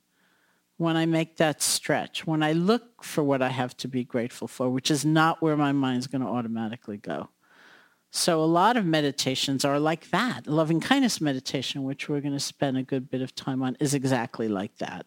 [0.78, 4.48] when I make that stretch, when I look for what I have to be grateful
[4.48, 7.28] for, which is not where my mind's going to automatically go.
[8.10, 10.46] So a lot of meditations are like that.
[10.46, 13.94] Loving kindness meditation, which we're going to spend a good bit of time on, is
[13.94, 15.06] exactly like that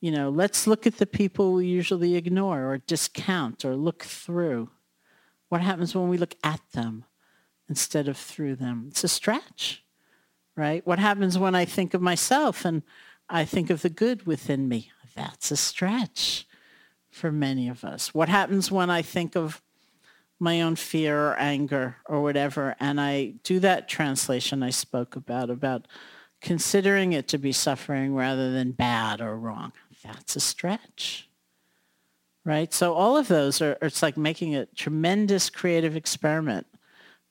[0.00, 4.70] you know, let's look at the people we usually ignore or discount or look through.
[5.50, 7.04] What happens when we look at them
[7.68, 8.86] instead of through them?
[8.88, 9.84] It's a stretch,
[10.56, 10.86] right?
[10.86, 12.82] What happens when I think of myself and
[13.28, 14.90] I think of the good within me?
[15.14, 16.46] That's a stretch
[17.10, 18.14] for many of us.
[18.14, 19.60] What happens when I think of
[20.40, 25.50] my own fear or anger or whatever and I do that translation I spoke about,
[25.50, 25.86] about
[26.40, 29.72] considering it to be suffering rather than bad or wrong
[30.02, 31.28] that's a stretch.
[32.44, 32.72] Right?
[32.72, 36.66] So all of those are, it's like making a tremendous creative experiment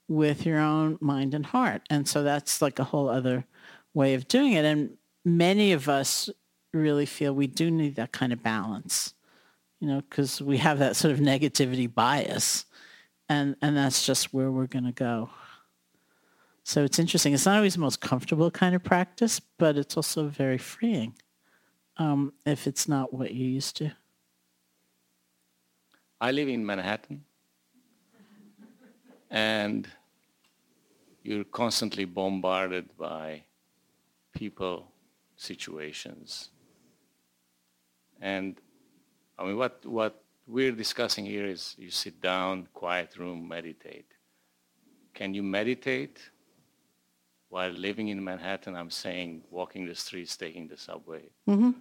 [0.07, 1.81] with your own mind and heart.
[1.89, 3.45] And so that's like a whole other
[3.93, 4.65] way of doing it.
[4.65, 6.29] And many of us
[6.73, 9.13] really feel we do need that kind of balance,
[9.79, 12.65] you know, because we have that sort of negativity bias.
[13.29, 15.29] And, and that's just where we're going to go.
[16.63, 17.33] So it's interesting.
[17.33, 21.15] It's not always the most comfortable kind of practice, but it's also very freeing
[21.97, 23.91] um, if it's not what you're used to.
[26.21, 27.23] I live in Manhattan,
[29.29, 29.87] and
[31.23, 33.43] you're constantly bombarded by
[34.33, 34.91] people,
[35.37, 36.49] situations.
[38.21, 38.59] And
[39.37, 44.07] I mean, what, what we're discussing here is you sit down, quiet room, meditate.
[45.13, 46.19] Can you meditate
[47.49, 48.75] while living in Manhattan?
[48.75, 51.29] I'm saying walking the streets, taking the subway.
[51.47, 51.71] Mm-hmm.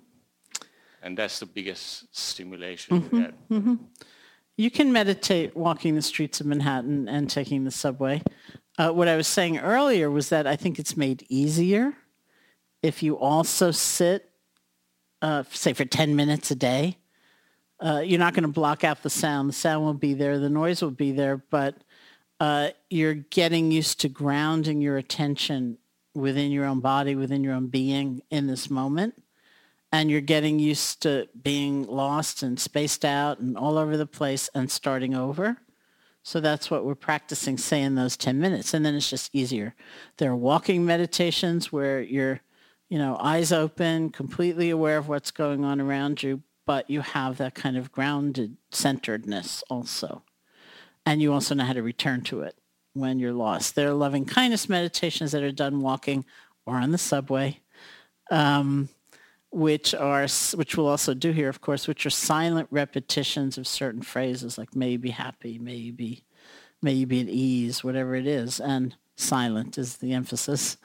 [1.02, 3.18] And that's the biggest stimulation you Mm-hmm.
[3.18, 3.34] get.
[3.48, 3.74] hmm
[4.56, 8.20] You can meditate walking the streets of Manhattan and taking the subway.
[8.76, 11.94] Uh, what I was saying earlier was that I think it's made easier
[12.82, 14.30] if you also sit,
[15.22, 16.98] uh, say, for 10 minutes a day.
[17.80, 19.48] Uh, you're not going to block out the sound.
[19.48, 20.38] The sound will be there.
[20.38, 21.36] The noise will be there.
[21.36, 21.76] But
[22.40, 25.78] uh, you're getting used to grounding your attention
[26.14, 29.14] within your own body, within your own being in this moment
[29.92, 34.50] and you're getting used to being lost and spaced out and all over the place
[34.54, 35.58] and starting over.
[36.22, 38.74] So that's what we're practicing, say, in those 10 minutes.
[38.74, 39.74] And then it's just easier.
[40.18, 42.40] There are walking meditations where you're,
[42.90, 47.38] you know, eyes open, completely aware of what's going on around you, but you have
[47.38, 50.22] that kind of grounded centeredness also.
[51.06, 52.56] And you also know how to return to it
[52.92, 53.74] when you're lost.
[53.74, 56.26] There are loving kindness meditations that are done walking
[56.66, 57.60] or on the subway.
[58.30, 58.90] Um,
[59.50, 64.02] which are which we'll also do here, of course, which are silent repetitions of certain
[64.02, 66.22] phrases like "may you be happy," "may you be,"
[66.82, 70.76] "may you be at ease," whatever it is, and silent is the emphasis.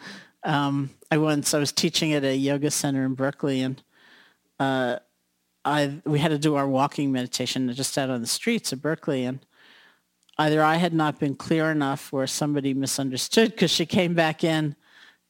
[0.45, 3.84] Um, I once I was teaching at a yoga center in Berkeley, and
[4.61, 4.99] uh,
[5.66, 9.26] I we had to do our walking meditation just out on the streets of Berkeley,
[9.26, 9.39] and
[10.38, 14.76] either I had not been clear enough, or somebody misunderstood because she came back in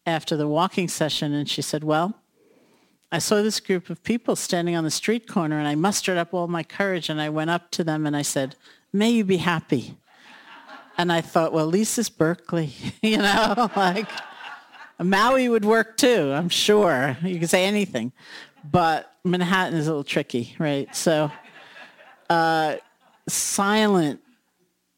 [0.06, 2.16] after the walking session, and she said, "Well."
[3.12, 6.34] I saw this group of people standing on the street corner and I mustered up
[6.34, 8.56] all my courage and I went up to them and I said,
[8.92, 9.98] may you be happy.
[10.98, 12.74] And I thought, well, Lisa's Berkeley,
[13.04, 14.10] you know, like
[15.00, 17.18] Maui would work too, I'm sure.
[17.22, 18.14] You can say anything.
[18.64, 20.94] But Manhattan is a little tricky, right?
[20.96, 21.32] So
[22.30, 22.76] uh,
[23.28, 24.20] silent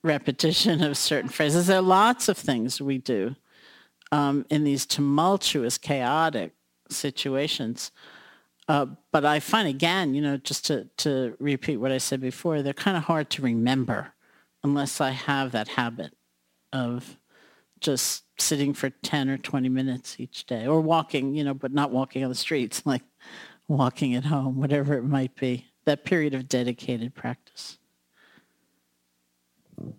[0.04, 1.68] repetition of certain phrases.
[1.68, 3.36] There are lots of things we do
[4.12, 6.54] um, in these tumultuous, chaotic
[6.90, 7.92] situations.
[8.68, 12.62] Uh, but I find again, you know, just to, to repeat what I said before,
[12.62, 14.14] they're kind of hard to remember
[14.64, 16.14] unless I have that habit
[16.74, 17.18] of
[17.80, 21.92] just sitting for 10 or 20 minutes each day or walking, you know, but not
[21.92, 23.04] walking on the streets, like
[23.68, 25.66] walking at home, whatever it might be.
[25.86, 27.78] That period of dedicated practice.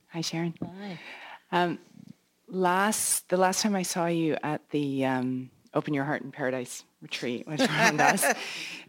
[0.08, 0.54] Hi, Sharon.
[0.62, 0.98] Hi.
[1.52, 1.78] Um,
[2.48, 6.84] last, the last time I saw you at the um, Open Your Heart in Paradise
[7.00, 8.24] retreat with Ram Dass.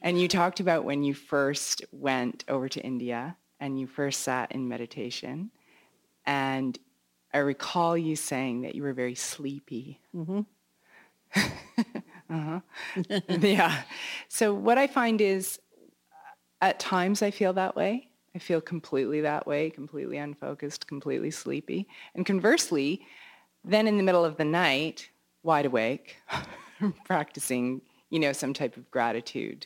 [0.02, 4.52] and you talked about when you first went over to India and you first sat
[4.52, 5.52] in meditation.
[6.26, 6.78] And
[7.34, 10.02] I recall you saying that you were very sleepy.
[10.16, 10.42] Mm-hmm.
[12.30, 12.60] uh-huh.
[13.40, 13.84] yeah.
[14.28, 15.60] So what I find is
[16.62, 18.10] at times I feel that way.
[18.36, 21.88] I feel completely that way, completely unfocused, completely sleepy.
[22.14, 23.06] And conversely,
[23.64, 25.10] then in the middle of the night,
[25.44, 26.18] wide awake,
[27.06, 29.66] practicing, you know, some type of gratitude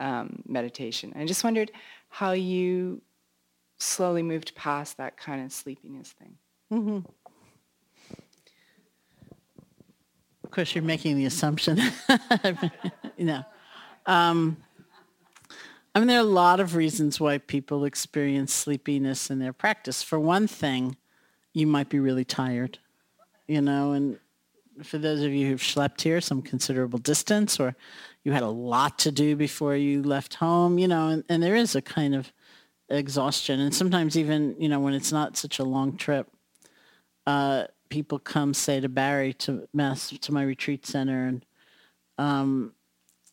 [0.00, 1.12] um, meditation.
[1.14, 1.70] I just wondered
[2.08, 3.02] how you
[3.78, 6.36] slowly moved past that kind of sleepiness thing.
[6.72, 7.10] Mm-hmm.
[10.50, 11.78] Of course, you're making the assumption,
[13.16, 13.44] you know.
[14.04, 14.56] Um,
[15.94, 20.02] I mean, there are a lot of reasons why people experience sleepiness in their practice.
[20.02, 20.96] For one thing,
[21.52, 22.80] you might be really tired,
[23.46, 24.18] you know, and
[24.82, 27.76] for those of you who've slept here some considerable distance or
[28.24, 31.54] you had a lot to do before you left home, you know, and, and there
[31.54, 32.32] is a kind of
[32.88, 33.60] exhaustion.
[33.60, 36.28] And sometimes even, you know, when it's not such a long trip,
[37.24, 41.44] uh, people come say to Barre to mass to my retreat center and
[42.16, 42.72] um,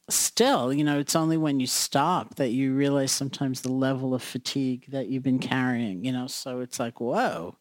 [0.10, 4.24] still, you know, it's only when you stop that you realize sometimes the level of
[4.24, 7.56] fatigue that you've been carrying, you know, so it's like, whoa.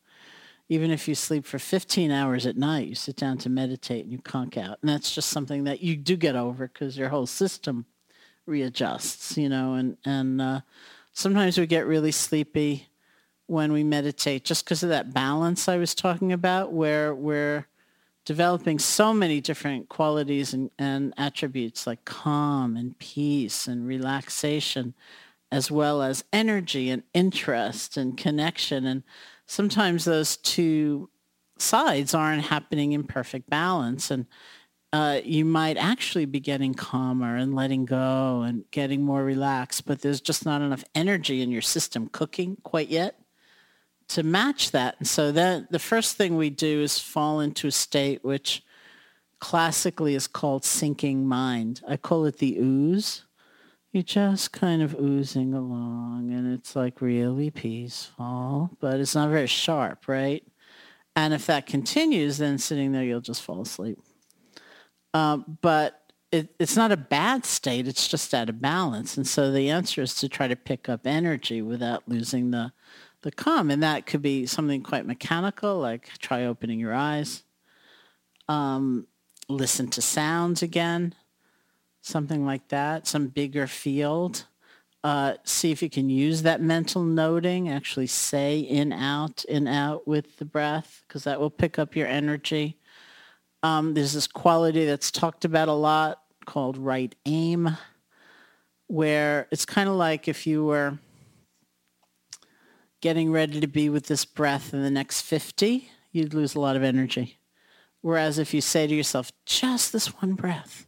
[0.68, 4.12] Even if you sleep for 15 hours at night, you sit down to meditate and
[4.12, 4.78] you conk out.
[4.82, 7.86] And that's just something that you do get over because your whole system
[8.46, 10.60] readjusts, you know, and, and uh,
[11.12, 12.88] sometimes we get really sleepy
[13.46, 17.66] when we meditate just because of that balance I was talking about where we're
[18.26, 24.94] developing so many different qualities and, and attributes like calm and peace and relaxation
[25.52, 28.84] as well as energy and interest and connection.
[28.84, 29.04] And
[29.46, 31.08] sometimes those two
[31.56, 34.10] sides aren't happening in perfect balance.
[34.10, 34.26] And
[34.92, 40.00] uh, you might actually be getting calmer and letting go and getting more relaxed, but
[40.00, 43.16] there's just not enough energy in your system cooking quite yet
[44.08, 44.96] to match that.
[44.98, 48.62] And so then the first thing we do is fall into a state which
[49.40, 51.82] classically is called sinking mind.
[51.86, 53.24] I call it the ooze.
[53.92, 59.46] You're just kind of oozing along and it's like really peaceful, but it's not very
[59.46, 60.44] sharp, right?
[61.14, 63.98] And if that continues, then sitting there, you'll just fall asleep.
[65.14, 67.88] Um, but it, it's not a bad state.
[67.88, 69.16] It's just out of balance.
[69.16, 72.72] And so the answer is to try to pick up energy without losing the,
[73.22, 73.70] the calm.
[73.70, 77.44] And that could be something quite mechanical, like try opening your eyes.
[78.48, 79.06] Um,
[79.48, 81.14] listen to sounds again,
[82.00, 84.46] something like that, some bigger field.
[85.04, 90.08] Uh, see if you can use that mental noting, actually say in, out, in, out
[90.08, 92.76] with the breath, because that will pick up your energy.
[93.62, 97.76] Um, there's this quality that's talked about a lot called right aim,
[98.88, 100.98] where it's kind of like if you were
[103.00, 106.76] getting ready to be with this breath in the next 50, you'd lose a lot
[106.76, 107.38] of energy.
[108.00, 110.86] Whereas if you say to yourself, just this one breath,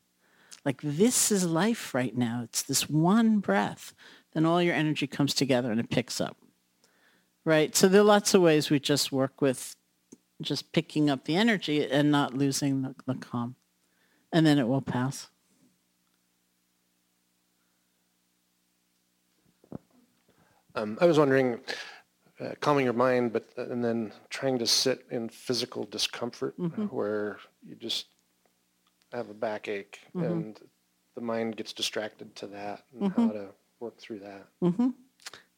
[0.65, 3.93] like this is life right now, it's this one breath,
[4.33, 6.37] then all your energy comes together and it picks up.
[7.45, 7.75] Right?
[7.75, 9.75] So there are lots of ways we just work with
[10.41, 13.57] just picking up the energy and not losing the, the calm.
[14.33, 15.29] And then it will pass.
[20.75, 21.59] Um, I was wondering,
[22.41, 26.85] uh, calming your mind, but uh, and then trying to sit in physical discomfort Mm-hmm.
[26.87, 28.07] where you just
[29.13, 30.25] have a backache Mhm.
[30.31, 30.61] and
[31.15, 33.27] the mind gets distracted to that and Mm-hmm.
[33.27, 33.49] how to
[33.81, 34.47] work through that.
[34.61, 34.91] hmm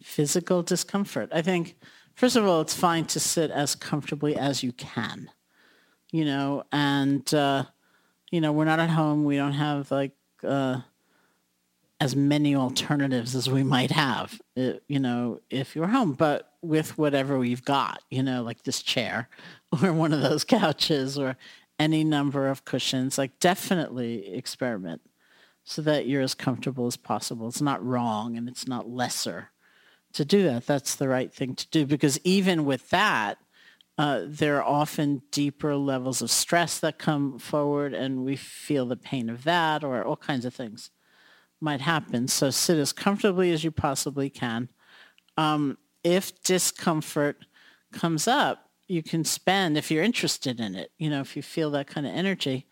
[0.03, 1.29] Physical discomfort.
[1.33, 1.77] I think,
[2.15, 5.31] first of all, it's fine to sit as comfortably as you can,
[6.11, 7.65] you know, and, uh,
[8.31, 9.25] you know, we're not at home.
[9.25, 10.13] We don't have like
[10.43, 10.81] uh,
[12.01, 16.97] as many alternatives as we might have, uh, you know, if you're home, but with
[16.97, 19.29] whatever we've got, you know, like this chair
[19.83, 21.37] or one of those couches or
[21.79, 25.03] any number of cushions, like definitely experiment
[25.63, 27.49] so that you're as comfortable as possible.
[27.49, 29.51] It's not wrong and it's not lesser
[30.15, 30.67] to do that.
[30.67, 33.39] That's the right thing to do because even with that,
[33.99, 38.97] uh, there are often deeper levels of stress that come forward and we feel the
[38.97, 40.91] pain of that or all kinds of things
[41.61, 42.29] might happen.
[42.29, 44.69] So sit as comfortably as you possibly can.
[45.37, 47.45] Um, if discomfort
[47.93, 51.71] comes up, you can spend, if you're interested in it, you know, if you feel
[51.71, 52.67] that kind of energy,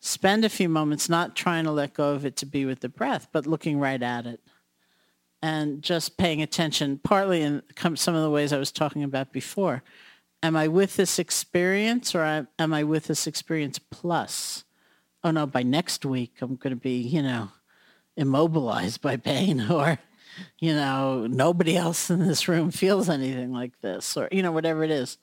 [0.00, 2.88] spend a few moments not trying to let go of it to be with the
[2.88, 4.40] breath, but looking right at it
[5.42, 7.62] and just paying attention, partly in
[7.94, 9.82] some of the ways I was talking about before.
[10.42, 14.64] Am I with this experience or am- am I with this experience plus?
[15.22, 17.50] Oh no, by next week I'm going to be, you know,
[18.20, 19.98] immobilized by pain or,
[20.58, 24.84] you know, nobody else in this room feels anything like this or, you know, whatever
[24.84, 25.18] it is.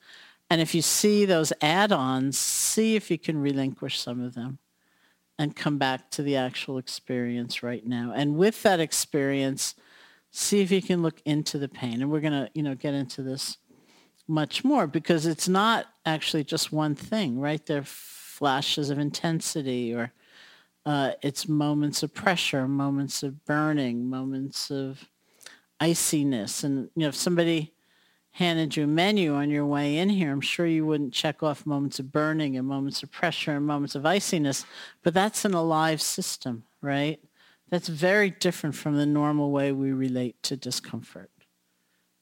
[0.50, 4.58] And if you see those add-ons, see if you can relinquish some of them
[5.38, 8.12] and come back to the actual experience right now.
[8.14, 9.74] And with that experience,
[10.30, 12.02] see if you can look into the pain.
[12.02, 13.58] And we're going to, you know, get into this
[14.26, 17.64] much more because it's not actually just one thing, right?
[17.64, 20.12] There are flashes of intensity or
[20.88, 25.06] uh, it's moments of pressure, moments of burning, moments of
[25.78, 26.64] iciness.
[26.64, 27.74] And, you know, if somebody
[28.30, 31.66] handed you a menu on your way in here, I'm sure you wouldn't check off
[31.66, 34.64] moments of burning and moments of pressure and moments of iciness,
[35.02, 37.20] but that's an alive system, right?
[37.68, 41.30] That's very different from the normal way we relate to discomfort.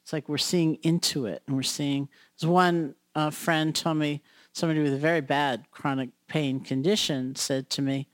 [0.03, 4.23] It's like we're seeing into it and we're seeing, as one uh, friend told me,
[4.53, 8.09] somebody with a very bad chronic pain condition said to me,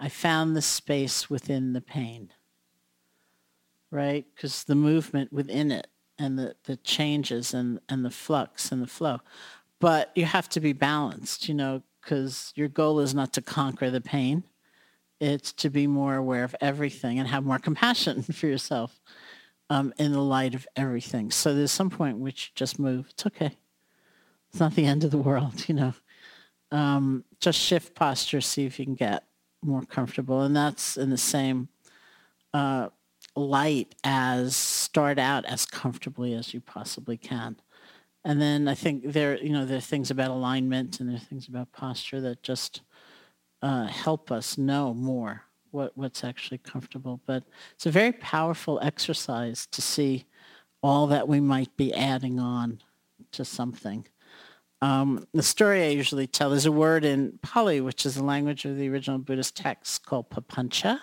[0.00, 2.30] I found the space within the pain,
[3.90, 4.26] right?
[4.34, 5.86] Because the movement within it
[6.18, 9.20] and the, the changes and, and the flux and the flow.
[9.80, 13.90] But you have to be balanced, you know, because your goal is not to conquer
[13.90, 14.44] the pain.
[15.20, 19.00] It's to be more aware of everything and have more compassion for yourself
[19.70, 21.30] um, in the light of everything.
[21.30, 23.06] So there's some point which just move.
[23.10, 23.56] It's okay.
[24.50, 25.94] It's not the end of the world, you know.
[26.70, 29.24] Um, just shift posture, see if you can get
[29.64, 30.42] more comfortable.
[30.42, 31.68] And that's in the same
[32.52, 32.88] uh,
[33.36, 37.56] light as start out as comfortably as you possibly can.
[38.24, 41.20] And then I think there, you know, there are things about alignment and there are
[41.20, 42.80] things about posture that just
[43.60, 47.20] uh, help us know more what, what's actually comfortable.
[47.26, 47.42] But
[47.74, 50.24] it's a very powerful exercise to see
[50.82, 52.80] all that we might be adding on
[53.32, 54.06] to something.
[54.84, 58.66] Um, the story I usually tell, there's a word in Pali, which is the language
[58.66, 61.00] of the original Buddhist text called papancha,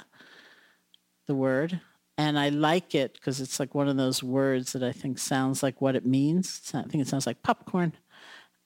[1.25, 1.81] the word.
[2.15, 5.63] And I like it because it's like one of those words that I think sounds
[5.63, 6.71] like what it means.
[6.75, 7.93] I think it sounds like popcorn.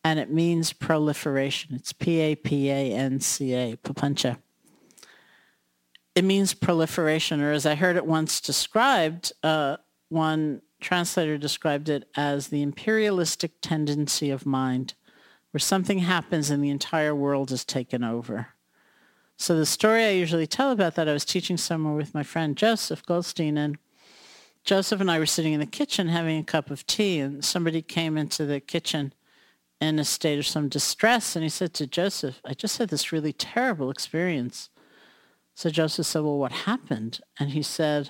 [0.03, 1.75] And it means proliferation.
[1.75, 4.37] It's P-A-P-A-N-C-A, papancha.
[6.13, 9.77] It means proliferation, or as I heard it once described, uh,
[10.09, 14.93] one translator described it as the imperialistic tendency of mind,
[15.55, 18.49] where something happens and the entire world is taken over.
[19.37, 22.57] So the story I usually tell about that, I was teaching somewhere with my friend
[22.57, 23.77] Joseph Goldstein, and
[24.65, 27.81] Joseph and I were sitting in the kitchen having a cup of tea, and somebody
[27.81, 29.13] came into the kitchen
[29.79, 33.13] in a state of some distress, and he said to Joseph, I just had this
[33.13, 34.69] really terrible experience.
[35.53, 37.21] So Joseph said, well, what happened?
[37.39, 38.09] And he said,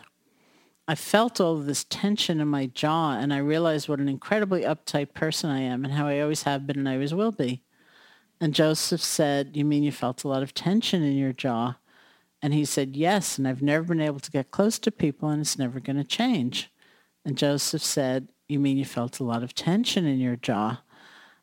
[0.87, 5.13] I felt all this tension in my jaw and I realized what an incredibly uptight
[5.13, 7.63] person I am and how I always have been and I always will be.
[8.39, 11.77] And Joseph said, you mean you felt a lot of tension in your jaw?
[12.41, 15.41] And he said, yes, and I've never been able to get close to people and
[15.41, 16.71] it's never going to change.
[17.23, 20.81] And Joseph said, you mean you felt a lot of tension in your jaw?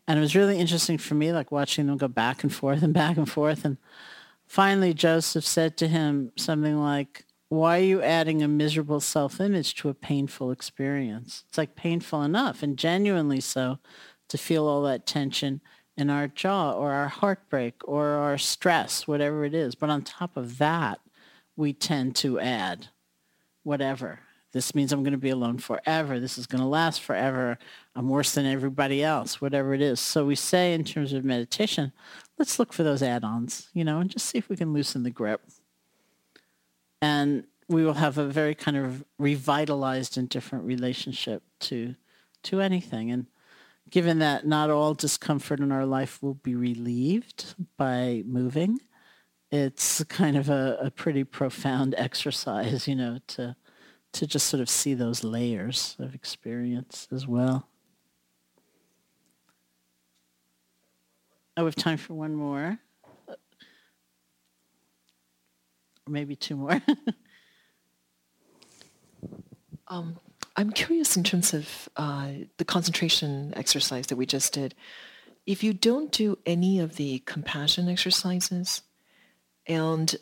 [0.06, 2.94] And it was really interesting for me, like watching them go back and forth and
[2.94, 3.64] back and forth.
[3.64, 3.78] And
[4.46, 9.90] finally, Joseph said to him something like, why are you adding a miserable self-image to
[9.90, 11.44] a painful experience?
[11.48, 13.78] It's like painful enough and genuinely so
[14.30, 15.60] to feel all that tension
[15.94, 19.74] in our jaw or our heartbreak or our stress, whatever it is.
[19.74, 21.00] But on top of that,
[21.54, 22.88] we tend to add
[23.64, 24.20] whatever.
[24.52, 26.18] This means I'm going to be alone forever.
[26.18, 27.58] This is going to last forever.
[27.94, 30.00] I'm worse than everybody else, whatever it is.
[30.00, 31.92] So we say in terms of meditation,
[32.38, 35.10] let's look for those add-ons, you know, and just see if we can loosen the
[35.10, 35.42] grip
[37.02, 41.94] and we will have a very kind of revitalized and different relationship to
[42.44, 43.10] to anything.
[43.10, 43.26] And
[43.90, 48.78] given that not all discomfort in our life will be relieved by moving
[49.52, 53.54] it's kind of a, a pretty profound exercise you know to
[54.12, 57.66] to just sort of see those layers of experience as well.
[61.56, 62.78] Oh have time for one more
[66.06, 66.80] or maybe two more.
[69.88, 70.18] um,
[70.56, 72.28] I'm curious in terms of uh,
[72.58, 74.74] the concentration exercise that we just did.
[75.46, 78.82] If you don't do any of the compassion exercises,
[79.66, 80.14] and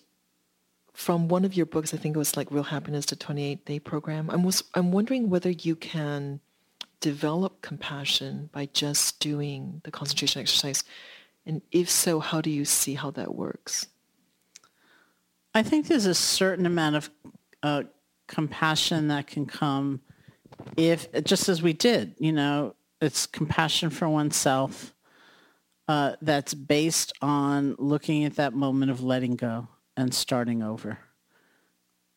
[0.92, 4.30] from one of your books, I think it was like Real Happiness, the 28-day program,
[4.30, 6.40] I was, I'm wondering whether you can
[7.00, 10.84] develop compassion by just doing the concentration exercise.
[11.46, 13.86] And if so, how do you see how that works?
[15.54, 17.10] I think there's a certain amount of
[17.62, 17.82] uh,
[18.28, 20.00] compassion that can come
[20.76, 24.94] if, just as we did, you know, it's compassion for oneself
[25.88, 30.98] uh, that's based on looking at that moment of letting go and starting over.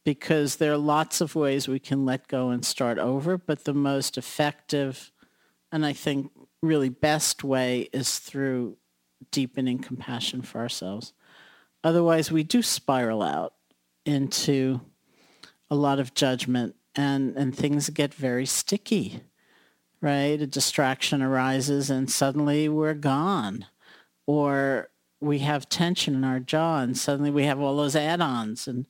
[0.05, 3.73] Because there are lots of ways we can let go and start over, but the
[3.73, 5.11] most effective
[5.73, 6.31] and I think
[6.61, 8.77] really best way is through
[9.31, 11.13] deepening compassion for ourselves.
[11.83, 13.53] Otherwise, we do spiral out
[14.05, 14.79] into
[15.69, 19.21] a lot of judgment and, and things get very sticky,
[20.01, 20.41] right?
[20.41, 23.65] A distraction arises and suddenly we're gone.
[24.25, 28.85] Or we have tension in our jaw and suddenly we have all those add-ons and,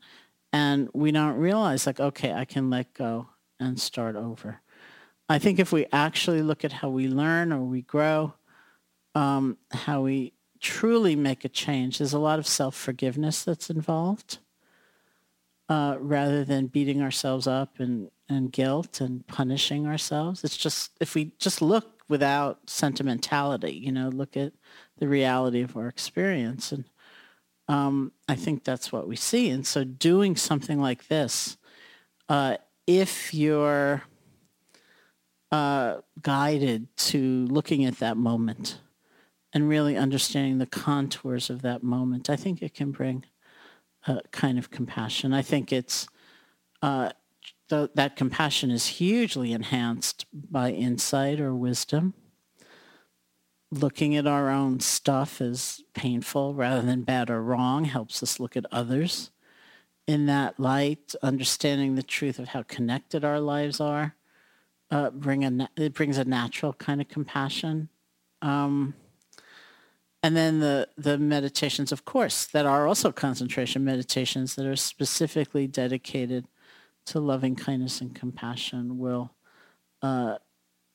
[0.52, 3.30] and we don't realize like, okay, I can let go
[3.60, 4.62] and start over.
[5.30, 8.34] I think if we actually look at how we learn or we grow,
[9.16, 10.34] um, how we
[10.64, 14.40] truly make a change, there's a lot of self-forgiveness that's involved
[15.68, 20.44] uh, rather than beating ourselves up and, and guilt and punishing ourselves.
[20.44, 24.54] It's just, if we just look without sentimentality, you know, look at
[25.00, 26.72] the reality of our experience.
[26.72, 26.86] And
[27.68, 29.50] um, I think that's what we see.
[29.50, 31.58] And so doing something like this,
[32.30, 32.56] uh,
[32.88, 34.04] if you're
[35.52, 38.80] uh, guided to looking at that moment,
[39.54, 43.26] and really understanding the contours of that moment, I think it can bring
[44.08, 45.34] a kind of compassion.
[45.34, 46.08] I think it's
[46.82, 47.12] uh,
[47.70, 52.14] th- that compassion is hugely enhanced by insight or wisdom.
[53.72, 58.56] Looking at our own stuff as painful rather than bad or wrong helps us look
[58.56, 59.32] at others
[60.06, 61.16] in that light.
[61.24, 64.16] Understanding the truth of how connected our lives are
[64.94, 67.90] uh, bring a na- it brings a natural kind of compassion.
[68.44, 68.94] Um,
[70.24, 75.68] and then the, the meditations, of course, that are also concentration meditations that are specifically
[75.68, 76.48] dedicated
[77.08, 79.32] to loving kindness and compassion will
[80.02, 80.38] uh,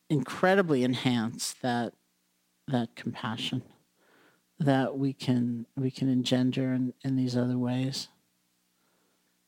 [0.08, 1.92] incredibly enhance that
[2.68, 3.62] that compassion
[4.58, 8.08] that we can we can engender in, in these other ways.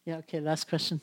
[0.04, 1.00] Yeah, okay, last question.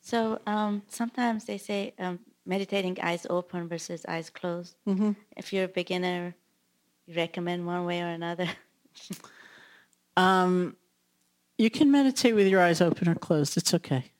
[0.00, 4.76] So um, sometimes they say um, meditating eyes open versus eyes closed.
[4.88, 5.12] Mm-hmm.
[5.36, 6.34] If you're a beginner,
[7.14, 8.48] recommend one way or another.
[10.16, 10.76] Um,
[11.56, 13.56] you can meditate with your eyes open or closed.
[13.56, 14.12] It's okay.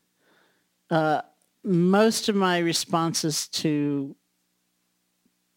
[0.88, 1.22] Uh,
[1.62, 4.16] most of my responses to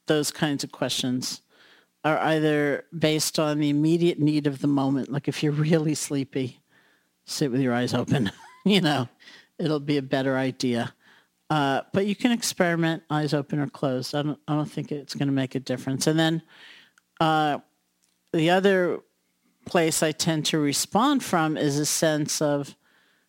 [0.08, 1.42] those kinds of questions
[2.04, 5.12] are either based on the immediate need of the moment.
[5.12, 6.60] Like if you're really sleepy,
[7.26, 8.32] sit with your eyes open.
[8.66, 9.08] you know,
[9.58, 10.94] it'll be a better idea.
[11.50, 14.14] Uh, but you can experiment eyes open or closed.
[14.16, 16.08] I don't, I don't think it's going to make a difference.
[16.08, 16.42] And then
[17.24, 17.60] uh,
[18.34, 19.00] the other
[19.66, 22.76] place I tend to respond from is a sense of,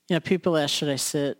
[0.09, 1.39] you know, people ask, should I sit?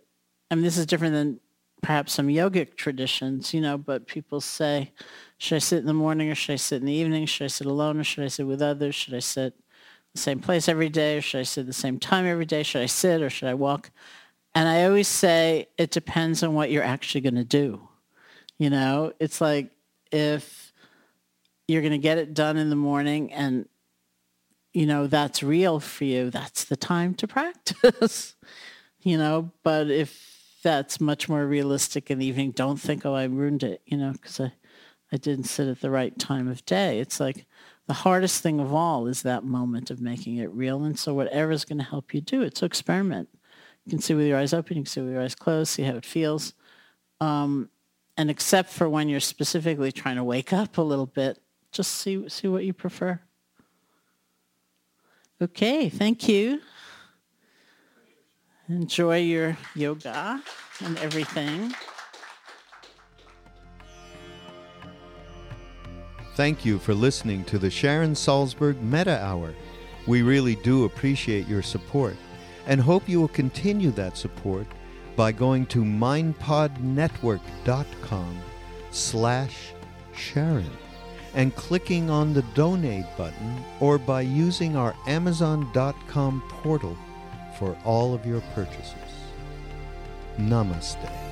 [0.49, 1.41] I mean, this is different than
[1.81, 4.93] perhaps some yogic traditions, you know, but people say,
[5.37, 7.25] should I sit in the morning or should I sit in the evening?
[7.25, 8.95] Should I sit alone or should I sit with others?
[8.95, 9.53] Should I sit
[10.13, 12.63] the same place every day or should I sit the same time every day?
[12.63, 13.91] Should I sit or should I walk?
[14.53, 17.89] And I always say it depends on what you're actually going to do.
[18.57, 19.71] You know, it's like
[20.09, 20.64] if
[21.67, 23.67] you're going to get it done in the morning and
[24.73, 26.29] you know that's real for you.
[26.29, 28.35] That's the time to practice
[29.05, 29.51] you know?
[29.63, 33.83] But if that's much more realistic in the evening don't think oh i ruined it
[33.85, 34.51] you know because i
[35.11, 36.99] i didn't sit at the right time of day.
[36.99, 37.45] It's like
[37.85, 41.65] the hardest thing of all is that moment of making it real and so whatever's
[41.65, 42.57] going to help you do it.
[42.57, 43.29] So experiment.
[43.85, 45.83] You can see with your eyes open you can see with your eyes closed see
[45.83, 46.55] how it feels.
[47.21, 47.69] Um,
[48.17, 51.37] and except for when you're specifically trying to wake up a little bit
[51.75, 53.19] just see see what you prefer
[55.41, 56.61] Okay, thank you.
[58.69, 60.41] Enjoy your yoga
[60.83, 61.73] and everything.
[66.35, 69.53] Thank you for listening to the Sharon Salzberg Metta Hour.
[70.07, 72.15] We really do appreciate your support
[72.65, 74.65] and hope you will continue that support
[75.17, 78.39] by going to mindpodnetwork.com
[78.91, 79.73] slash
[80.15, 80.84] Sharon
[81.35, 86.97] and clicking on the donate button or by using our amazon.com portal
[87.59, 88.95] for all of your purchases.
[90.37, 91.24] Namaste.